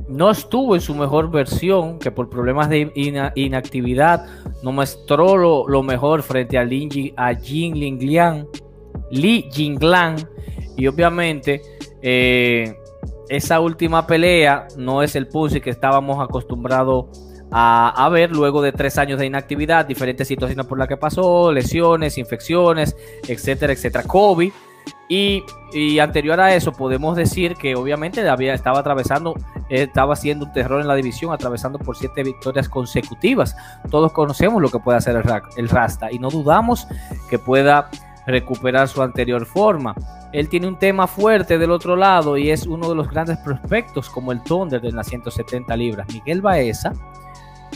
no 0.10 0.30
estuvo 0.30 0.76
en 0.76 0.82
su 0.82 0.94
mejor 0.94 1.32
versión, 1.32 2.00
que 2.00 2.12
por 2.12 2.30
problemas 2.30 2.68
de 2.68 2.92
inactividad 3.36 4.26
no 4.62 4.74
mostró 4.74 5.38
lo, 5.38 5.84
mejor 5.84 6.22
frente 6.22 6.58
a, 6.58 6.68
a 7.16 7.34
Jin 7.34 7.80
Li 9.10 9.50
y 10.78 10.88
obviamente 10.88 11.62
eh, 12.08 12.78
esa 13.30 13.60
última 13.60 14.06
pelea 14.06 14.68
no 14.78 15.02
es 15.02 15.16
el 15.16 15.28
Punzi 15.28 15.60
que 15.60 15.72
estábamos 15.72 16.24
acostumbrados 16.24 17.08
a, 17.52 18.08
ver 18.12 18.32
luego 18.32 18.62
de 18.62 18.72
tres 18.72 19.00
años 19.00 19.18
de 19.18 19.26
inactividad, 19.26 19.86
diferentes 19.86 20.28
situaciones 20.28 20.68
por 20.68 20.78
las 20.78 20.88
que 20.88 20.98
pasó, 20.98 21.52
lesiones, 21.52 22.20
infecciones, 22.20 22.96
etcétera, 23.28 23.74
etcétera. 23.74 24.04
Kobe. 24.04 24.52
Y, 25.10 25.44
anterior 26.00 26.40
a 26.40 26.54
eso, 26.54 26.72
podemos 26.74 27.16
decir 27.16 27.56
que 27.56 27.76
obviamente 27.76 28.28
había, 28.28 28.54
estaba 28.54 28.80
atravesando, 28.80 29.34
estaba 29.70 30.14
haciendo 30.14 30.46
un 30.46 30.54
terror 30.54 30.82
en 30.82 30.88
la 30.88 30.96
división, 30.96 31.34
atravesando 31.34 31.80
por 31.80 31.98
siete 31.98 32.24
victorias 32.24 32.70
consecutivas. 32.70 33.56
Todos 33.90 34.12
conocemos 34.12 34.62
lo 34.62 34.70
que 34.70 34.80
puede 34.80 34.98
hacer 34.98 35.24
el 35.58 35.70
Rasta 35.70 36.12
y 36.12 36.20
no 36.20 36.30
dudamos 36.30 36.88
que 37.30 37.40
pueda 37.40 37.90
recuperar 38.26 38.88
su 38.88 39.02
anterior 39.02 39.46
forma. 39.46 39.96
Él 40.32 40.50
tiene 40.50 40.68
un 40.68 40.78
tema 40.78 41.08
fuerte 41.08 41.58
del 41.58 41.72
otro 41.72 41.96
lado 41.96 42.38
y 42.38 42.50
es 42.50 42.66
uno 42.66 42.90
de 42.90 42.96
los 42.96 43.10
grandes 43.10 43.38
prospectos 43.40 44.10
como 44.10 44.32
el 44.32 44.44
Thunder 44.44 44.82
de 44.82 44.92
las 44.92 45.08
170 45.08 45.76
libras. 45.78 46.08
Miguel 46.14 46.42
Baeza, 46.42 46.94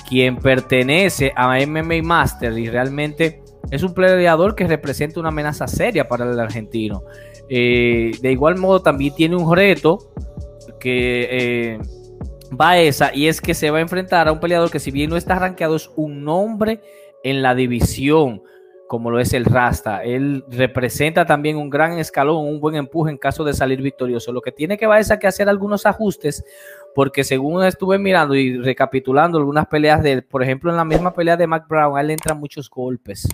quien 0.07 0.37
pertenece 0.37 1.31
a 1.35 1.57
MMA 1.65 2.01
Master 2.03 2.57
y 2.57 2.69
realmente 2.69 3.41
es 3.71 3.83
un 3.83 3.93
peleador 3.93 4.55
que 4.55 4.67
representa 4.67 5.19
una 5.19 5.29
amenaza 5.29 5.67
seria 5.67 6.07
para 6.07 6.29
el 6.29 6.39
argentino. 6.39 7.03
Eh, 7.49 8.11
de 8.21 8.31
igual 8.31 8.57
modo 8.57 8.81
también 8.81 9.13
tiene 9.15 9.35
un 9.35 9.55
reto 9.55 10.11
que 10.79 11.27
eh, 11.31 11.79
Baeza 12.51 13.11
y 13.13 13.27
es 13.27 13.41
que 13.41 13.53
se 13.53 13.69
va 13.69 13.77
a 13.77 13.81
enfrentar 13.81 14.27
a 14.27 14.31
un 14.31 14.39
peleador 14.39 14.71
que 14.71 14.79
si 14.79 14.91
bien 14.91 15.09
no 15.09 15.17
está 15.17 15.37
rankeado 15.37 15.75
es 15.75 15.89
un 15.95 16.23
nombre 16.23 16.81
en 17.23 17.41
la 17.41 17.55
división 17.55 18.41
como 18.89 19.11
lo 19.11 19.19
es 19.19 19.33
el 19.33 19.45
Rasta. 19.45 20.03
Él 20.03 20.43
representa 20.49 21.23
también 21.23 21.57
un 21.57 21.69
gran 21.69 21.99
escalón, 21.99 22.47
un 22.47 22.59
buen 22.59 22.75
empuje 22.75 23.11
en 23.11 23.19
caso 23.19 23.43
de 23.43 23.53
salir 23.53 23.83
victorioso. 23.83 24.33
Lo 24.33 24.41
que 24.41 24.51
tiene 24.51 24.79
que 24.79 24.87
va 24.87 24.99
es 24.99 25.11
a 25.11 25.19
que 25.19 25.27
hacer 25.27 25.47
algunos 25.47 25.85
ajustes, 25.85 26.43
porque 26.95 27.23
según 27.23 27.63
estuve 27.63 27.99
mirando 27.99 28.33
y 28.33 28.57
recapitulando 28.57 29.37
algunas 29.37 29.67
peleas 29.67 30.01
de 30.01 30.13
él, 30.13 30.23
por 30.23 30.41
ejemplo, 30.41 30.71
en 30.71 30.77
la 30.77 30.85
misma 30.85 31.13
pelea 31.13 31.37
de 31.37 31.45
Mac 31.45 31.67
Brown, 31.69 31.95
a 31.95 32.01
él 32.01 32.09
entran 32.09 32.39
muchos 32.39 32.67
golpes. 32.67 33.29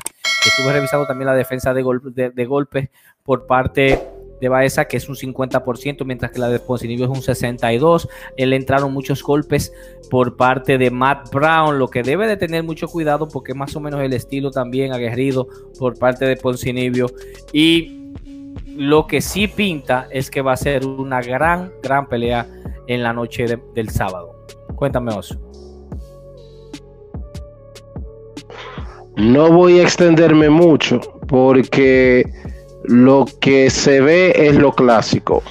Estuve 0.45 0.73
revisando 0.73 1.07
también 1.07 1.27
la 1.27 1.35
defensa 1.35 1.73
de, 1.73 2.31
de 2.35 2.45
golpes 2.45 2.89
por 3.23 3.47
parte 3.47 3.97
de 4.39 4.49
Baeza, 4.49 4.85
que 4.85 4.97
es 4.97 5.07
un 5.09 5.15
50%, 5.15 6.05
mientras 6.05 6.31
que 6.31 6.39
la 6.39 6.49
de 6.49 6.59
Poncinibio 6.59 7.05
es 7.05 7.11
un 7.11 7.23
62%. 7.23 8.07
Él 8.37 8.53
entraron 8.53 8.93
muchos 8.93 9.23
golpes 9.23 9.73
por 10.09 10.35
parte 10.35 10.77
de 10.77 10.91
Matt 10.91 11.31
Brown, 11.31 11.79
lo 11.79 11.87
que 11.87 12.03
debe 12.03 12.27
de 12.27 12.37
tener 12.37 12.63
mucho 12.63 12.87
cuidado 12.87 13.27
porque 13.27 13.53
más 13.53 13.75
o 13.75 13.79
menos 13.79 14.01
el 14.01 14.13
estilo 14.13 14.51
también 14.51 14.93
aguerrido 14.93 15.47
por 15.79 15.97
parte 15.97 16.25
de 16.25 16.35
Poncinibio. 16.37 17.07
Y 17.53 18.13
lo 18.75 19.07
que 19.07 19.21
sí 19.21 19.47
pinta 19.47 20.07
es 20.11 20.29
que 20.29 20.41
va 20.41 20.53
a 20.53 20.57
ser 20.57 20.85
una 20.85 21.21
gran, 21.21 21.71
gran 21.81 22.07
pelea 22.07 22.47
en 22.87 23.03
la 23.03 23.13
noche 23.13 23.45
del 23.73 23.89
sábado. 23.89 24.35
Cuéntame, 24.75 25.13
Oso. 25.13 25.39
No 29.15 29.49
voy 29.49 29.79
a 29.79 29.83
extenderme 29.83 30.49
mucho 30.49 30.99
porque 31.27 32.25
lo 32.87 33.25
que 33.39 33.69
se 33.69 34.01
ve 34.01 34.33
es 34.35 34.55
lo 34.55 34.73
clásico. 34.73 35.43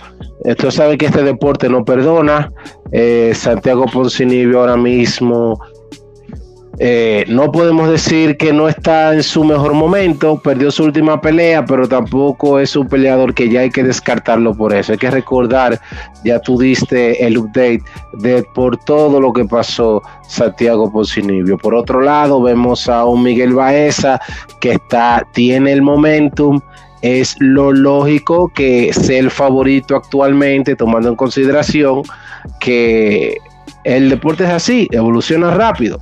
Esto 0.44 0.70
sabe 0.70 0.98
que 0.98 1.06
este 1.06 1.22
deporte 1.22 1.68
no 1.68 1.84
perdona. 1.84 2.52
Eh, 2.92 3.32
Santiago 3.34 3.86
Poncinibio 3.86 4.60
ahora 4.60 4.76
mismo 4.76 5.58
eh, 6.78 7.24
no 7.28 7.52
podemos 7.52 7.88
decir 7.88 8.36
que 8.36 8.52
no 8.52 8.68
está 8.68 9.14
en 9.14 9.22
su 9.22 9.44
mejor 9.44 9.74
momento, 9.74 10.40
perdió 10.40 10.72
su 10.72 10.84
última 10.84 11.20
pelea, 11.20 11.64
pero 11.64 11.86
tampoco 11.86 12.58
es 12.58 12.74
un 12.74 12.88
peleador 12.88 13.32
que 13.32 13.48
ya 13.48 13.60
hay 13.60 13.70
que 13.70 13.84
descartarlo 13.84 14.54
por 14.54 14.74
eso. 14.74 14.92
Hay 14.92 14.98
que 14.98 15.10
recordar, 15.10 15.80
ya 16.24 16.40
tú 16.40 16.58
diste 16.58 17.24
el 17.24 17.38
update 17.38 17.82
de 18.14 18.42
por 18.54 18.76
todo 18.78 19.20
lo 19.20 19.32
que 19.32 19.44
pasó 19.44 20.02
Santiago 20.26 20.90
Poncinibio. 20.90 21.58
Por 21.58 21.74
otro 21.74 22.00
lado, 22.00 22.42
vemos 22.42 22.88
a 22.88 23.04
un 23.04 23.22
Miguel 23.22 23.54
Baeza 23.54 24.20
que 24.60 24.72
está, 24.72 25.24
tiene 25.32 25.72
el 25.72 25.82
momentum. 25.82 26.60
Es 27.04 27.36
lo 27.38 27.70
lógico 27.70 28.50
que 28.54 28.90
sea 28.94 29.18
el 29.18 29.30
favorito 29.30 29.94
actualmente, 29.94 30.74
tomando 30.74 31.10
en 31.10 31.16
consideración 31.16 32.00
que 32.60 33.36
el 33.84 34.08
deporte 34.08 34.44
es 34.44 34.50
así, 34.50 34.88
evoluciona 34.90 35.50
rápido. 35.50 36.00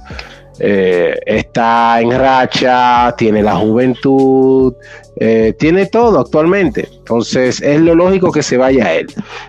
Eh, 0.61 1.19
está 1.27 2.01
en 2.01 2.13
racha, 2.13 3.13
tiene 3.19 3.43
la 3.43 3.57
juventud, 3.57 4.75
eh, 5.17 5.55
tiene 5.59 5.87
todo 5.87 6.21
actualmente. 6.21 6.89
Entonces 6.99 7.61
es 7.61 7.81
lo 7.81 7.97
lógico 7.97 8.31
que 8.31 8.45
se 8.45 8.57
vaya 8.57 8.87
a 8.87 8.95
él. 8.95 9.07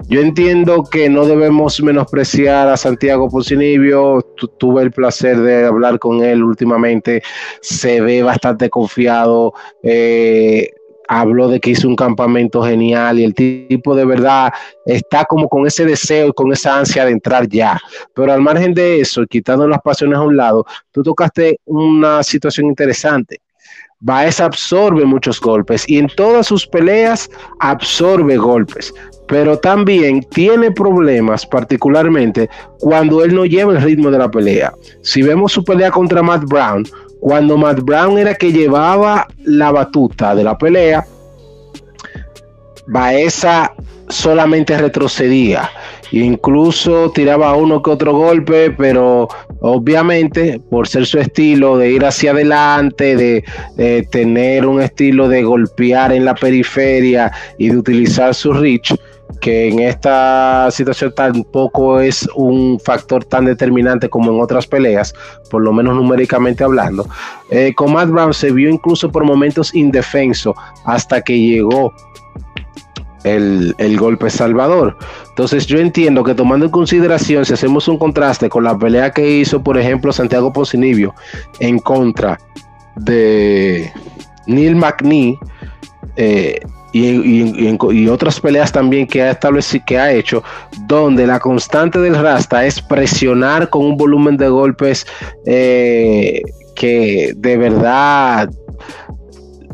Yo 0.08 0.22
entiendo 0.22 0.84
que 0.84 1.08
no 1.08 1.26
debemos 1.28 1.84
menospreciar 1.84 2.68
a 2.68 2.78
Santiago 2.78 3.30
Poncinibio. 3.30 4.26
tuve 4.58 4.82
el 4.82 4.92
placer 4.92 5.38
de 5.38 5.66
hablar 5.68 6.00
con 6.00 6.24
él 6.24 6.44
últimamente. 6.44 7.22
Se 7.62 8.02
ve 8.02 8.24
bastante 8.24 8.72
confiado. 8.72 9.54
Eh, 9.84 10.72
habló 11.08 11.48
de 11.48 11.60
que 11.60 11.72
hizo 11.72 11.88
un 11.88 11.96
campamento 11.96 12.64
genial 12.64 13.20
y 13.20 13.24
el 13.24 13.34
tipo 13.34 13.96
de 13.96 14.06
verdad 14.06 14.54
está 14.86 15.26
como 15.26 15.48
con 15.50 15.66
ese 15.68 15.86
deseo 15.86 16.30
y 16.30 16.34
con 16.34 16.52
esa 16.52 16.80
ansia 16.80 17.06
de 17.06 17.12
entrar 17.12 17.48
ya. 17.48 17.80
Pero 18.14 18.32
al 18.32 18.42
margen 18.42 18.74
de 18.74 19.02
eso, 19.02 19.26
quitando 19.26 19.68
las 19.68 19.82
pasiones 19.82 20.18
a 20.18 20.22
un 20.22 20.38
lado, 20.38 20.66
tú 20.92 21.04
tocaste 21.04 21.60
una 21.66 22.24
situación 22.24 22.68
interesante. 22.68 23.42
Baez 24.06 24.42
absorbe 24.42 25.06
muchos 25.06 25.40
golpes 25.40 25.88
y 25.88 25.98
en 25.98 26.08
todas 26.08 26.48
sus 26.48 26.68
peleas 26.68 27.30
absorbe 27.62 28.36
golpes, 28.36 28.94
pero 29.30 29.58
también 29.58 30.22
tiene 30.32 30.72
problemas 30.72 31.46
particularmente 31.46 32.50
cuando 32.80 33.24
él 33.24 33.34
no 33.34 33.46
lleva 33.46 33.72
el 33.72 33.82
ritmo 33.82 34.12
de 34.12 34.18
la 34.18 34.30
pelea. 34.30 34.74
Si 35.04 35.22
vemos 35.22 35.54
su 35.54 35.64
pelea 35.64 35.90
contra 35.90 36.22
Matt 36.22 36.44
Brown, 36.44 36.86
cuando 37.24 37.58
Matt 37.58 37.80
Brown 37.80 38.18
era 38.18 38.36
que 38.36 38.52
llevaba 38.52 39.26
la 39.46 39.72
batuta 39.72 40.36
de 40.36 40.44
la 40.44 40.58
pelea, 40.58 41.06
Baeza 42.86 43.72
solamente 44.10 44.78
retrocedía. 44.78 45.70
Incluso 46.12 47.12
tiraba 47.12 47.56
uno 47.56 47.82
que 47.82 47.92
otro 47.92 48.12
golpe, 48.12 48.72
pero 48.72 49.30
obviamente 49.62 50.60
por 50.70 50.86
ser 50.86 51.06
su 51.06 51.18
estilo 51.18 51.78
de 51.78 51.92
ir 51.92 52.04
hacia 52.04 52.32
adelante, 52.32 53.16
de, 53.16 54.06
tener 54.12 54.66
un 54.66 54.82
estilo 54.82 55.30
de 55.30 55.44
golpear 55.44 56.12
en 56.12 56.26
la 56.26 56.36
periferia 56.36 57.32
y 57.58 57.70
de 57.70 57.78
utilizar 57.78 58.36
su 58.36 58.52
reach, 58.52 58.94
que 59.42 59.70
en 59.70 59.80
esta 59.80 60.70
situación 60.72 61.14
tampoco 61.16 62.00
es 62.00 62.28
un 62.36 62.80
factor 62.80 63.26
tan 63.26 63.46
determinante 63.46 64.10
como 64.10 64.32
en 64.32 64.42
otras 64.42 64.68
peleas, 64.68 65.14
por 65.50 65.62
lo 65.62 65.74
menos 65.74 65.96
numéricamente 65.96 66.64
hablando. 66.64 67.08
Eh, 67.50 67.74
con 67.76 67.94
Matt 67.94 68.10
Brown 68.10 68.34
se 68.34 68.52
vio 68.52 68.70
incluso 68.70 69.12
por 69.12 69.24
momentos 69.24 69.74
indefenso 69.76 70.56
hasta 70.86 71.22
que 71.22 71.40
llegó 71.40 71.94
el, 73.24 73.76
el, 73.78 73.98
golpe 73.98 74.30
salvador. 74.30 74.98
Entonces 75.30 75.66
yo 75.66 75.78
entiendo 75.80 76.24
que 76.24 76.36
tomando 76.36 76.66
en 76.66 76.72
consideración, 76.72 77.46
si 77.46 77.54
hacemos 77.54 77.88
un 77.88 77.98
contraste 77.98 78.50
con 78.50 78.64
la 78.64 78.78
pelea 78.78 79.12
que 79.12 79.38
hizo, 79.38 79.64
por 79.64 79.78
ejemplo, 79.78 80.12
Santiago 80.12 80.52
Poncinibio 80.52 81.14
en 81.60 81.80
contra 81.80 82.40
de 82.96 83.92
Neil 84.48 84.76
McNee, 84.76 85.40
eh, 86.16 86.60
y, 86.94 88.08
otras 88.08 88.40
peleas 88.40 88.72
también 88.72 89.08
que 89.08 89.24
ha 89.24 89.32
establecido, 89.32 89.84
que 89.86 89.98
ha 89.98 90.14
hecho, 90.14 90.44
donde 90.88 91.26
la 91.26 91.40
constante 91.40 92.00
del 92.00 92.16
Rasta 92.16 92.66
es 92.66 92.82
presionar 92.82 93.70
con 93.70 93.86
un 93.86 93.98
volumen 93.98 94.38
de 94.38 94.48
golpes 94.48 95.06
eh, 95.46 96.42
que 96.76 97.34
de 97.36 97.58
verdad 97.58 98.50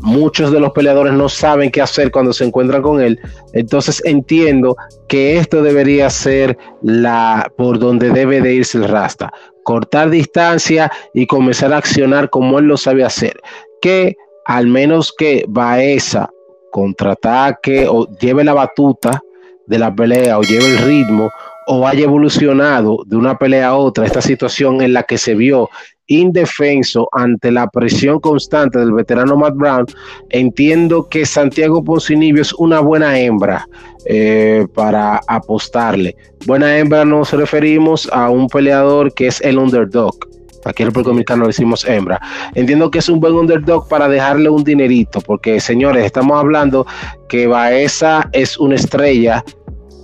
muchos 0.02 0.50
de 0.50 0.60
los 0.60 0.72
peleadores 0.72 1.12
no 1.12 1.28
saben 1.28 1.70
qué 1.70 1.82
hacer 1.82 2.10
cuando 2.10 2.32
se 2.32 2.44
encuentran 2.44 2.80
con 2.80 3.02
él. 3.02 3.18
Entonces 3.52 4.02
entiendo 4.04 4.76
que 5.08 5.36
esto 5.36 5.62
debería 5.62 6.08
ser 6.08 6.56
la 6.82 7.52
por 7.56 7.78
donde 7.78 8.10
debe 8.10 8.40
de 8.40 8.54
irse 8.54 8.78
el 8.78 8.88
Rasta. 8.88 9.32
Cortar 9.62 10.08
distancia 10.08 10.90
y 11.12 11.26
comenzar 11.26 11.72
a 11.72 11.76
accionar 11.76 12.30
como 12.30 12.58
él 12.58 12.64
lo 12.66 12.78
sabe 12.78 13.04
hacer. 13.04 13.38
Que 13.82 14.16
al 14.46 14.66
menos 14.66 15.12
que 15.16 15.44
Baeza 15.48 16.30
contraataque 16.70 17.86
o 17.88 18.08
lleve 18.18 18.44
la 18.44 18.54
batuta 18.54 19.20
de 19.66 19.78
la 19.78 19.94
pelea 19.94 20.38
o 20.38 20.42
lleve 20.42 20.66
el 20.66 20.78
ritmo 20.78 21.30
o 21.66 21.86
haya 21.86 22.04
evolucionado 22.04 23.02
de 23.06 23.16
una 23.16 23.38
pelea 23.38 23.68
a 23.68 23.76
otra, 23.76 24.04
esta 24.04 24.20
situación 24.20 24.80
en 24.82 24.92
la 24.92 25.04
que 25.04 25.18
se 25.18 25.34
vio 25.34 25.68
indefenso 26.08 27.08
ante 27.12 27.52
la 27.52 27.68
presión 27.68 28.18
constante 28.18 28.80
del 28.80 28.92
veterano 28.92 29.36
Matt 29.36 29.54
Brown, 29.54 29.86
entiendo 30.30 31.08
que 31.08 31.24
Santiago 31.24 31.84
Poncinibio 31.84 32.42
es 32.42 32.52
una 32.54 32.80
buena 32.80 33.18
hembra 33.18 33.64
eh, 34.06 34.66
para 34.74 35.20
apostarle. 35.28 36.16
Buena 36.46 36.76
hembra 36.76 37.04
nos 37.04 37.32
referimos 37.32 38.08
a 38.12 38.28
un 38.28 38.48
peleador 38.48 39.14
que 39.14 39.28
es 39.28 39.40
el 39.40 39.56
underdog 39.56 40.16
Aquí 40.64 40.82
en 40.82 40.88
República 40.88 41.08
Dominicano 41.10 41.42
le 41.42 41.48
decimos 41.48 41.86
hembra. 41.86 42.20
Entiendo 42.54 42.90
que 42.90 42.98
es 42.98 43.08
un 43.08 43.20
buen 43.20 43.34
underdog 43.34 43.88
para 43.88 44.08
dejarle 44.08 44.48
un 44.50 44.64
dinerito, 44.64 45.20
porque 45.20 45.60
señores, 45.60 46.04
estamos 46.04 46.38
hablando 46.38 46.86
que 47.28 47.46
Baeza 47.46 48.28
es 48.32 48.58
una 48.58 48.74
estrella, 48.74 49.44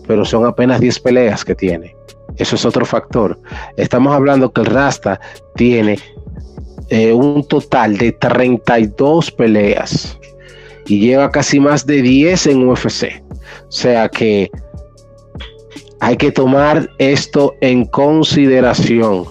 pero 0.07 0.25
son 0.25 0.47
apenas 0.47 0.81
10 0.81 1.01
peleas 1.01 1.45
que 1.45 1.55
tiene. 1.55 1.95
Eso 2.37 2.57
es 2.57 2.65
otro 2.65 2.85
factor. 2.85 3.39
Estamos 3.77 4.15
hablando 4.15 4.53
que 4.53 4.61
el 4.61 4.67
Rasta 4.67 5.21
tiene 5.55 5.99
eh, 6.89 7.13
un 7.13 7.47
total 7.47 7.97
de 7.97 8.13
32 8.13 9.31
peleas 9.33 10.19
y 10.87 11.01
lleva 11.01 11.31
casi 11.31 11.59
más 11.59 11.87
de 11.87 12.03
10 12.03 12.47
en 12.49 12.69
UFC. 12.69 13.23
O 13.69 13.73
sea 13.73 14.09
que 14.09 14.51
hay 16.01 16.17
que 16.17 16.31
tomar 16.31 16.91
esto 16.99 17.55
en 17.61 17.87
consideración. 17.87 19.25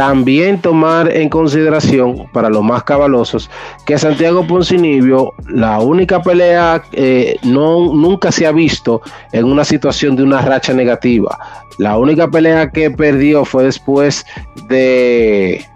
También 0.00 0.62
tomar 0.62 1.14
en 1.14 1.28
consideración, 1.28 2.26
para 2.32 2.48
los 2.48 2.64
más 2.64 2.84
cabalosos, 2.84 3.50
que 3.84 3.98
Santiago 3.98 4.46
Poncinibio, 4.46 5.34
la 5.46 5.78
única 5.80 6.22
pelea 6.22 6.82
eh, 6.92 7.36
no, 7.42 7.92
nunca 7.92 8.32
se 8.32 8.46
ha 8.46 8.52
visto 8.52 9.02
en 9.32 9.44
una 9.44 9.62
situación 9.62 10.16
de 10.16 10.22
una 10.22 10.40
racha 10.40 10.72
negativa. 10.72 11.38
La 11.76 11.98
única 11.98 12.30
pelea 12.30 12.70
que 12.70 12.90
perdió 12.90 13.44
fue 13.44 13.64
después 13.64 14.24
de, 14.70 15.66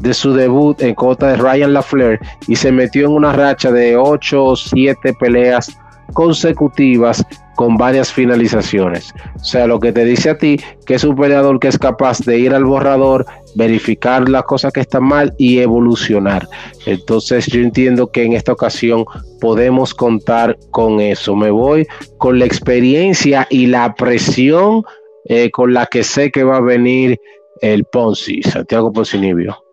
de 0.00 0.12
su 0.12 0.34
debut 0.34 0.78
en 0.82 0.94
contra 0.94 1.28
de 1.28 1.36
Ryan 1.36 1.72
LaFleur 1.72 2.20
y 2.46 2.56
se 2.56 2.70
metió 2.70 3.06
en 3.06 3.12
una 3.12 3.32
racha 3.32 3.72
de 3.72 3.96
8 3.96 4.44
o 4.44 4.54
7 4.54 5.14
peleas 5.14 5.78
consecutivas 6.16 7.22
con 7.56 7.76
varias 7.76 8.10
finalizaciones. 8.10 9.12
O 9.34 9.44
sea, 9.44 9.66
lo 9.66 9.78
que 9.78 9.92
te 9.92 10.02
dice 10.06 10.30
a 10.30 10.38
ti 10.38 10.58
que 10.86 10.94
es 10.94 11.04
un 11.04 11.14
peleador 11.14 11.60
que 11.60 11.68
es 11.68 11.78
capaz 11.78 12.20
de 12.20 12.38
ir 12.38 12.54
al 12.54 12.64
borrador, 12.64 13.26
verificar 13.54 14.26
las 14.26 14.44
cosas 14.44 14.72
que 14.72 14.80
están 14.80 15.04
mal 15.04 15.34
y 15.36 15.58
evolucionar. 15.58 16.48
Entonces 16.86 17.46
yo 17.48 17.60
entiendo 17.60 18.10
que 18.10 18.24
en 18.24 18.32
esta 18.32 18.52
ocasión 18.52 19.04
podemos 19.42 19.92
contar 19.92 20.56
con 20.70 21.00
eso. 21.00 21.36
Me 21.36 21.50
voy 21.50 21.86
con 22.16 22.38
la 22.38 22.46
experiencia 22.46 23.46
y 23.50 23.66
la 23.66 23.94
presión 23.94 24.84
eh, 25.26 25.50
con 25.50 25.74
la 25.74 25.84
que 25.84 26.02
sé 26.02 26.30
que 26.30 26.44
va 26.44 26.56
a 26.56 26.62
venir 26.62 27.20
el 27.60 27.84
Ponzi, 27.84 28.42
Santiago 28.42 28.90
Poncinibio. 28.90 29.65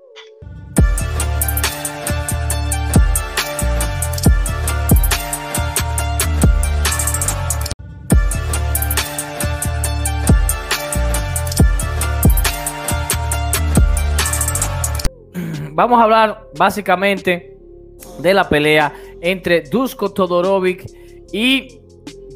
Vamos 15.73 15.99
a 15.99 16.03
hablar 16.03 16.47
básicamente 16.57 17.57
de 18.19 18.33
la 18.33 18.47
pelea 18.47 18.93
entre 19.21 19.61
Dusko 19.61 20.11
Todorovic 20.11 20.85
y 21.31 21.79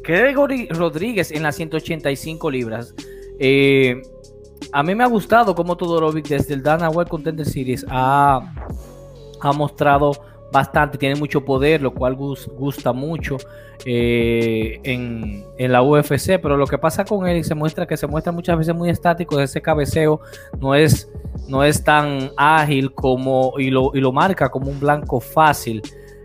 Gregory 0.02 0.68
Rodríguez 0.68 1.30
en 1.30 1.42
las 1.42 1.56
185 1.56 2.50
libras. 2.50 2.94
Eh, 3.38 4.00
a 4.72 4.82
mí 4.82 4.94
me 4.94 5.04
ha 5.04 5.06
gustado 5.08 5.54
cómo 5.54 5.76
Todorovic 5.76 6.28
desde 6.28 6.54
el 6.54 6.62
Dana 6.62 6.90
World 6.90 7.10
Contender 7.10 7.46
Series 7.46 7.84
ha, 7.88 8.54
ha 9.40 9.52
mostrado 9.52 10.12
bastante, 10.50 10.98
tiene 10.98 11.14
mucho 11.14 11.44
poder, 11.44 11.82
lo 11.82 11.92
cual 11.92 12.14
gusta 12.14 12.92
mucho 12.92 13.36
eh, 13.84 14.80
en, 14.82 15.44
la 15.58 15.82
UFC, 15.82 16.40
pero 16.40 16.56
lo 16.56 16.66
que 16.66 16.78
pasa 16.78 17.04
con 17.04 17.26
él 17.26 17.44
se 17.44 17.54
muestra 17.54 17.86
que 17.86 17.96
se 17.96 18.06
muestra 18.06 18.32
muchas 18.32 18.58
veces 18.58 18.74
muy 18.74 18.90
estático, 18.90 19.40
ese 19.40 19.60
cabeceo 19.60 20.20
no 20.60 20.74
es, 20.74 21.10
no 21.48 21.62
es 21.64 21.84
tan 21.84 22.30
ágil 22.36 22.92
como 22.94 23.54
y 23.58 23.70
lo, 23.70 23.90
y 23.94 24.00
lo 24.00 24.12
marca 24.12 24.48
como 24.48 24.70
un 24.70 24.80
blanco 24.80 25.20
fácil, 25.20 25.82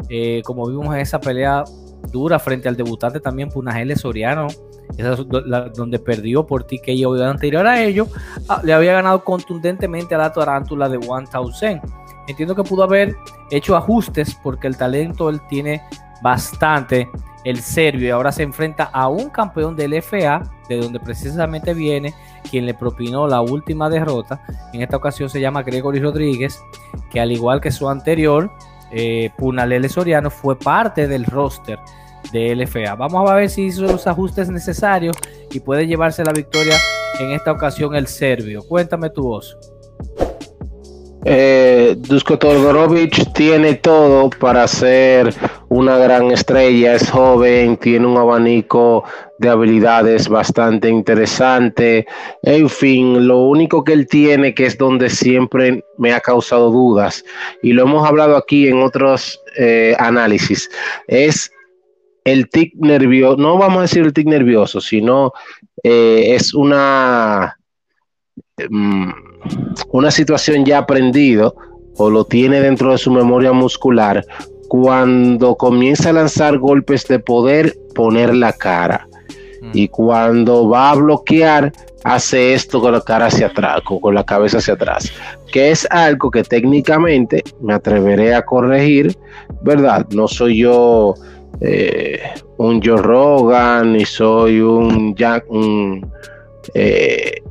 eh, 0.09 0.41
como 0.45 0.67
vimos 0.67 0.93
en 0.95 1.01
esa 1.01 1.19
pelea 1.19 1.63
dura 2.11 2.39
frente 2.39 2.67
al 2.67 2.75
debutante 2.75 3.19
también 3.19 3.49
Punagele 3.49 3.95
Soriano, 3.95 4.47
donde 5.73 5.99
perdió 5.99 6.45
por 6.45 6.65
ti 6.65 6.79
que 6.79 6.97
yo 6.97 7.13
anterior 7.23 7.65
a 7.65 7.81
ello, 7.81 8.07
ah, 8.49 8.61
le 8.63 8.73
había 8.73 8.93
ganado 8.93 9.23
contundentemente 9.23 10.13
a 10.15 10.17
la 10.17 10.31
tarántula 10.31 10.89
de 10.89 10.97
1000. 10.97 11.81
Entiendo 12.27 12.55
que 12.55 12.63
pudo 12.63 12.83
haber 12.83 13.15
hecho 13.51 13.75
ajustes 13.75 14.35
porque 14.41 14.67
el 14.67 14.77
talento 14.77 15.29
él 15.29 15.41
tiene 15.49 15.81
bastante, 16.21 17.09
el 17.43 17.59
serbio, 17.59 18.07
y 18.07 18.11
ahora 18.11 18.31
se 18.31 18.43
enfrenta 18.43 18.85
a 18.85 19.09
un 19.09 19.29
campeón 19.29 19.75
del 19.75 20.01
FA, 20.01 20.41
de 20.69 20.77
donde 20.77 20.99
precisamente 20.99 21.73
viene 21.73 22.13
quien 22.49 22.65
le 22.65 22.73
propinó 22.73 23.27
la 23.27 23.41
última 23.41 23.89
derrota. 23.89 24.41
En 24.71 24.81
esta 24.81 24.95
ocasión 24.95 25.29
se 25.29 25.41
llama 25.41 25.63
Gregory 25.63 25.99
Rodríguez, 25.99 26.61
que 27.11 27.19
al 27.19 27.33
igual 27.33 27.59
que 27.59 27.71
su 27.71 27.89
anterior, 27.89 28.49
eh, 28.91 29.31
Punalele 29.37 29.89
Soriano, 29.89 30.29
fue 30.29 30.57
parte 30.57 31.07
del 31.07 31.25
roster 31.25 31.79
de 32.31 32.55
LFA. 32.55 32.95
Vamos 32.95 33.29
a 33.29 33.35
ver 33.35 33.49
si 33.49 33.63
hizo 33.65 33.81
los 33.81 34.07
ajustes 34.07 34.49
necesarios 34.49 35.17
y 35.51 35.59
puede 35.59 35.85
llevarse 35.85 36.23
la 36.23 36.31
victoria 36.31 36.77
en 37.19 37.31
esta 37.31 37.51
ocasión 37.51 37.95
el 37.95 38.07
serbio. 38.07 38.63
Cuéntame 38.63 39.09
tu 39.09 39.23
voz. 39.23 39.57
Eh, 41.25 41.95
Dusko 41.99 42.37
Todorovic 42.37 43.33
tiene 43.33 43.75
todo 43.75 44.29
para 44.29 44.67
ser 44.67 45.33
una 45.69 45.97
gran 45.97 46.31
estrella, 46.31 46.95
es 46.95 47.09
joven, 47.09 47.77
tiene 47.77 48.05
un 48.05 48.17
abanico 48.17 49.05
de 49.39 49.49
habilidades 49.49 50.27
bastante 50.27 50.89
interesante. 50.89 52.05
En 52.41 52.69
fin, 52.69 53.27
lo 53.27 53.39
único 53.39 53.83
que 53.83 53.93
él 53.93 54.07
tiene, 54.07 54.53
que 54.53 54.65
es 54.65 54.77
donde 54.77 55.09
siempre 55.09 55.83
me 55.97 56.13
ha 56.13 56.19
causado 56.19 56.71
dudas, 56.71 57.23
y 57.61 57.71
lo 57.71 57.83
hemos 57.83 58.07
hablado 58.07 58.35
aquí 58.35 58.67
en 58.67 58.81
otros 58.81 59.39
eh, 59.57 59.95
análisis, 59.99 60.69
es 61.07 61.51
el 62.25 62.49
tic 62.49 62.73
nervioso, 62.75 63.37
no 63.37 63.57
vamos 63.57 63.79
a 63.79 63.81
decir 63.83 64.03
el 64.03 64.13
tic 64.13 64.27
nervioso, 64.27 64.81
sino 64.81 65.31
eh, 65.83 66.35
es 66.35 66.53
una... 66.53 67.57
Mm, 68.69 69.09
una 69.89 70.11
situación 70.11 70.63
ya 70.63 70.77
aprendido 70.77 71.55
o 71.97 72.11
lo 72.11 72.23
tiene 72.25 72.61
dentro 72.61 72.91
de 72.91 72.99
su 72.99 73.09
memoria 73.11 73.51
muscular, 73.51 74.23
cuando 74.67 75.55
comienza 75.55 76.09
a 76.09 76.13
lanzar 76.13 76.59
golpes 76.59 77.07
de 77.07 77.17
poder, 77.17 77.75
poner 77.95 78.35
la 78.35 78.53
cara. 78.53 79.07
Mm. 79.59 79.71
Y 79.73 79.87
cuando 79.87 80.69
va 80.69 80.91
a 80.91 80.95
bloquear, 80.95 81.73
hace 82.03 82.53
esto 82.53 82.79
con 82.79 82.91
la 82.91 83.01
cara 83.01 83.25
hacia 83.25 83.47
atrás, 83.47 83.81
con 83.81 84.13
la 84.13 84.23
cabeza 84.23 84.59
hacia 84.59 84.75
atrás, 84.75 85.11
que 85.51 85.71
es 85.71 85.87
algo 85.89 86.29
que 86.29 86.43
técnicamente 86.43 87.43
me 87.59 87.73
atreveré 87.73 88.35
a 88.35 88.45
corregir, 88.45 89.17
¿verdad? 89.63 90.05
No 90.11 90.27
soy 90.27 90.59
yo 90.59 91.15
eh, 91.59 92.19
un 92.57 92.81
Joe 92.83 93.01
Rogan, 93.01 93.93
ni 93.93 94.05
soy 94.05 94.61
un 94.61 95.15
Jack, 95.15 95.45
un, 95.49 96.05
eh, 96.75 97.42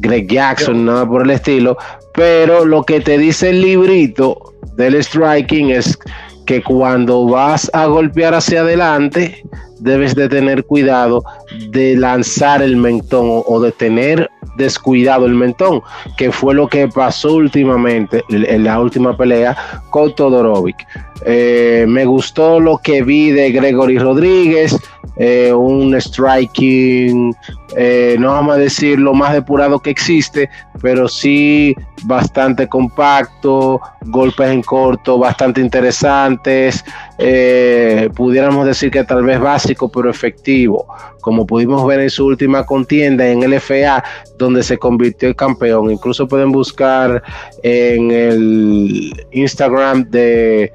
Greg 0.00 0.28
Jackson, 0.28 0.84
nada 0.84 1.06
por 1.06 1.22
el 1.22 1.30
estilo, 1.30 1.76
pero 2.14 2.64
lo 2.64 2.82
que 2.84 3.00
te 3.00 3.18
dice 3.18 3.50
el 3.50 3.60
librito 3.60 4.54
del 4.76 5.02
striking 5.02 5.70
es 5.70 5.98
que 6.46 6.62
cuando 6.62 7.26
vas 7.26 7.70
a 7.74 7.86
golpear 7.86 8.34
hacia 8.34 8.62
adelante, 8.62 9.44
debes 9.78 10.14
de 10.14 10.28
tener 10.28 10.64
cuidado 10.64 11.22
de 11.68 11.96
lanzar 11.96 12.62
el 12.62 12.76
mentón 12.76 13.42
o, 13.46 13.60
de 13.60 13.72
tener 13.72 14.28
descuidado 14.56 15.26
el 15.26 15.34
mentón, 15.34 15.82
que 16.16 16.32
fue 16.32 16.54
lo 16.54 16.68
que 16.68 16.88
pasó 16.88 17.34
últimamente 17.34 18.24
en 18.28 18.64
la 18.64 18.80
última 18.80 19.16
pelea 19.16 19.56
con 19.90 20.14
Todorovic. 20.14 20.76
Eh, 21.24 21.84
me 21.86 22.04
gustó 22.04 22.58
lo 22.58 22.78
que 22.78 23.02
vi 23.02 23.30
de 23.30 23.52
Gregory 23.52 23.98
Rodríguez, 23.98 24.76
eh, 25.22 25.52
un 25.52 25.94
striking, 26.00 27.36
eh, 27.76 28.16
no 28.18 28.28
vamos 28.28 28.56
a 28.56 28.58
decir 28.58 28.98
lo 28.98 29.12
más 29.12 29.34
depurado 29.34 29.78
que 29.78 29.90
existe, 29.90 30.48
pero 30.80 31.08
sí 31.08 31.76
bastante 32.04 32.66
compacto, 32.66 33.82
golpes 34.06 34.50
en 34.50 34.62
corto, 34.62 35.18
bastante 35.18 35.60
interesantes, 35.60 36.82
eh, 37.18 38.08
pudiéramos 38.14 38.64
decir 38.64 38.90
que 38.90 39.04
tal 39.04 39.22
vez 39.22 39.38
básico, 39.38 39.90
pero 39.90 40.08
efectivo, 40.08 40.86
como 41.20 41.46
pudimos 41.46 41.86
ver 41.86 42.00
en 42.00 42.08
su 42.08 42.24
última 42.24 42.64
contienda 42.64 43.28
en 43.28 43.42
el 43.42 43.60
FA, 43.60 44.02
donde 44.38 44.62
se 44.62 44.78
convirtió 44.78 45.28
en 45.28 45.34
campeón. 45.34 45.90
Incluso 45.90 46.26
pueden 46.26 46.50
buscar 46.50 47.22
en 47.62 48.10
el 48.10 49.26
Instagram 49.32 50.08
de, 50.08 50.72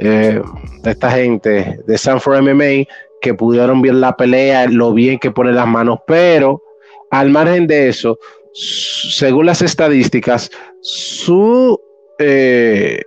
de 0.00 0.42
esta 0.90 1.12
gente 1.12 1.78
de 1.86 1.98
Sanford 1.98 2.42
MMA 2.42 2.84
que 3.20 3.34
pudieron 3.34 3.82
ver 3.82 3.94
la 3.94 4.16
pelea, 4.16 4.66
lo 4.66 4.92
bien 4.92 5.18
que 5.18 5.30
pone 5.30 5.52
las 5.52 5.66
manos, 5.66 5.98
pero 6.06 6.62
al 7.10 7.30
margen 7.30 7.66
de 7.66 7.88
eso, 7.88 8.18
según 8.52 9.46
las 9.46 9.62
estadísticas, 9.62 10.50
su 10.80 11.80
eh, 12.18 13.00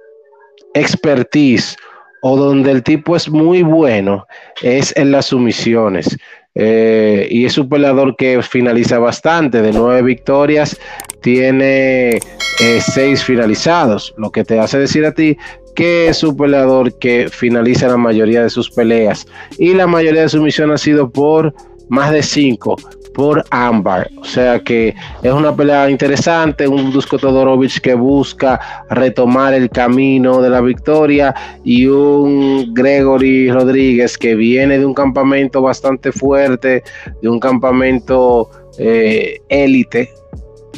expertise 0.74 1.76
o 2.22 2.38
donde 2.38 2.72
el 2.72 2.84
tipo 2.84 3.16
es 3.16 3.30
muy 3.30 3.64
bueno 3.64 4.26
es 4.62 4.96
en 4.98 5.12
las 5.12 5.28
sumisiones. 5.28 6.18
Eh, 6.62 7.26
y 7.32 7.46
es 7.46 7.58
un 7.58 7.70
peleador 7.70 8.18
que 8.18 8.42
finaliza 8.42 9.00
bastante, 9.00 9.62
de 9.62 9.72
nueve 9.72 10.02
victorias, 10.02 10.78
tiene 11.22 12.16
eh, 12.18 12.82
seis 12.82 13.24
finalizados, 13.24 14.14
lo 14.18 14.30
que 14.30 14.44
te 14.44 14.60
hace 14.60 14.78
decir 14.78 15.06
a 15.06 15.14
ti 15.14 15.38
que 15.74 16.10
es 16.10 16.22
un 16.24 16.36
peleador 16.36 17.00
que 17.00 17.30
finaliza 17.30 17.88
la 17.88 17.96
mayoría 17.96 18.44
de 18.44 18.50
sus 18.50 18.70
peleas. 18.70 19.26
Y 19.58 19.74
la 19.74 19.88
mayoría 19.88 20.24
de 20.24 20.30
sus 20.30 20.42
misiones 20.42 20.82
ha 20.82 20.84
sido 20.84 21.10
por 21.10 21.54
más 21.88 22.12
de 22.12 22.22
cinco 22.22 22.76
por 23.20 23.44
Ámbar. 23.50 24.10
O 24.22 24.24
sea 24.24 24.62
que 24.62 24.96
es 25.22 25.34
una 25.34 25.54
pelea 25.54 25.90
interesante, 25.90 26.66
un 26.66 26.90
Dusko 26.90 27.20
Todorovic 27.20 27.82
que 27.82 27.94
busca 27.94 28.86
retomar 28.90 29.54
el 29.54 29.70
camino 29.70 30.42
de 30.42 30.50
la 30.50 30.62
victoria 30.62 31.36
y 31.66 31.86
un 31.86 32.74
Gregory 32.74 33.52
Rodríguez 33.52 34.18
que 34.18 34.36
viene 34.36 34.80
de 34.80 34.86
un 34.86 34.94
campamento 34.94 35.62
bastante 35.62 36.14
fuerte, 36.14 36.82
de 37.22 37.28
un 37.28 37.42
campamento 37.42 38.50
eh, 38.78 39.42
élite 39.50 40.14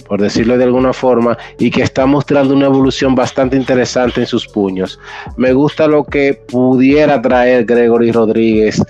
por 0.08 0.19
decirlo 0.19 0.58
de 0.58 0.63
alguna 0.65 0.91
forma, 0.91 1.38
y 1.58 1.69
que 1.69 1.84
está 1.84 2.06
mostrando 2.06 2.54
una 2.54 2.65
evolución 2.65 3.15
bastante 3.15 3.56
interesante 3.56 4.19
en 4.19 4.27
sus 4.27 4.45
puños. 4.45 4.99
Me 5.38 5.54
gusta 5.54 5.88
lo 5.88 6.04
que 6.04 6.34
pudiera 6.34 7.21
traer 7.21 7.63
Gregory 7.65 8.12
Rodríguez 8.12 8.84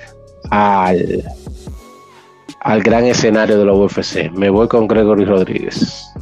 al, 0.49 1.23
al 2.61 2.81
gran 2.81 3.05
escenario 3.05 3.57
de 3.57 3.65
la 3.65 3.73
UFC. 3.73 4.31
Me 4.33 4.49
voy 4.49 4.67
con 4.67 4.87
Gregory 4.87 5.25
Rodríguez. 5.25 6.13